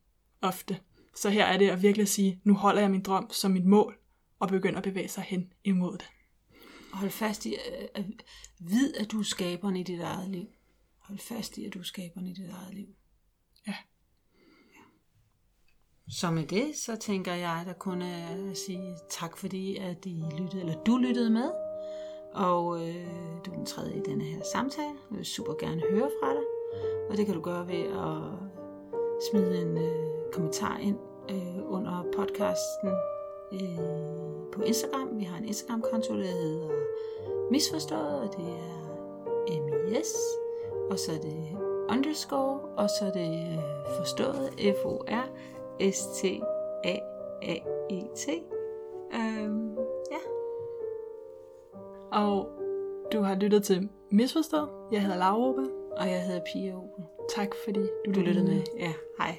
ofte. 0.40 0.80
Så 1.14 1.30
her 1.30 1.44
er 1.44 1.56
det 1.58 1.70
at 1.70 1.82
virkelig 1.82 2.08
sige, 2.08 2.40
nu 2.44 2.54
holder 2.54 2.80
jeg 2.80 2.90
min 2.90 3.02
drøm 3.02 3.30
som 3.30 3.50
mit 3.50 3.66
mål, 3.66 3.98
og 4.40 4.48
begynder 4.48 4.78
at 4.78 4.84
bevæge 4.84 5.08
sig 5.08 5.22
hen 5.22 5.52
imod 5.64 5.92
det. 5.98 6.10
Hold 6.92 7.10
fast 7.10 7.46
i, 7.46 7.50
øh, 7.50 7.88
at 7.94 8.04
vid, 8.60 8.94
at 8.94 9.10
du 9.12 9.18
er 9.18 9.24
skaberen 9.24 9.76
i 9.76 9.82
dit 9.82 10.00
eget 10.00 10.30
liv. 10.30 10.46
Hold 10.98 11.18
fast 11.18 11.58
i, 11.58 11.64
at 11.64 11.74
du 11.74 11.78
er 11.78 11.82
skaberen 11.82 12.26
i 12.26 12.32
dit 12.32 12.50
eget 12.50 12.74
liv. 12.74 12.86
Ja. 13.66 13.74
Så 16.12 16.30
med 16.30 16.46
det, 16.46 16.76
så 16.76 16.96
tænker 16.96 17.34
jeg, 17.34 17.62
der 17.66 17.72
kun 17.72 18.02
at 18.02 18.56
sige 18.56 18.96
tak, 19.08 19.36
fordi 19.36 19.76
at 19.76 20.06
I 20.06 20.24
lyttede, 20.38 20.60
eller 20.60 20.82
du 20.86 20.96
lyttede 20.96 21.30
med. 21.30 21.50
Og 22.34 22.80
øh, 22.80 23.06
du 23.46 23.50
er 23.50 23.54
den 23.54 23.66
tredje 23.66 23.96
i 23.96 24.00
denne 24.00 24.24
her 24.24 24.40
samtale. 24.52 24.94
Jeg 25.10 25.18
vil 25.18 25.26
super 25.26 25.54
gerne 25.60 25.82
høre 25.90 26.10
fra 26.22 26.30
dig. 26.30 26.42
Og 27.10 27.16
det 27.16 27.26
kan 27.26 27.34
du 27.34 27.40
gøre 27.40 27.68
ved 27.68 27.84
at 27.84 28.22
smide 29.30 29.62
en 29.62 29.78
øh, 29.78 30.32
kommentar 30.32 30.78
ind 30.78 30.98
øh, 31.30 31.72
under 31.72 32.04
podcasten 32.16 32.90
øh, 33.52 33.78
på 34.52 34.62
Instagram. 34.62 35.18
Vi 35.18 35.24
har 35.24 35.38
en 35.38 35.44
Instagram-konto, 35.44 36.14
der 36.14 36.26
hedder 36.26 36.68
Misforstået, 37.50 38.20
og 38.20 38.34
det 38.36 38.46
er 38.48 38.80
MIS. 39.62 40.14
Og 40.90 40.98
så 40.98 41.12
er 41.12 41.18
det 41.18 41.58
underscore, 41.90 42.60
og 42.76 42.88
så 42.88 43.04
er 43.04 43.10
det 43.10 43.52
øh, 43.52 43.58
forstået, 43.98 44.50
F-O-R, 44.58 45.28
S-T-A-A-E-T. 45.80 46.94
Øhm, 49.14 49.76
ja. 50.10 50.18
Og 52.12 52.48
du 53.12 53.20
har 53.20 53.34
lyttet 53.34 53.64
til 53.64 53.88
Misforstået. 54.10 54.68
Jeg 54.92 55.02
hedder 55.02 55.18
Laura. 55.18 55.64
Og 55.96 56.10
jeg 56.10 56.22
hedder 56.22 56.40
Pia 56.52 56.76
Oben. 56.76 57.04
Tak 57.36 57.54
fordi 57.64 57.80
du, 57.80 58.12
Du 58.14 58.20
lyttede 58.20 58.46
med. 58.46 58.62
Ja, 58.78 58.92
hej. 59.18 59.38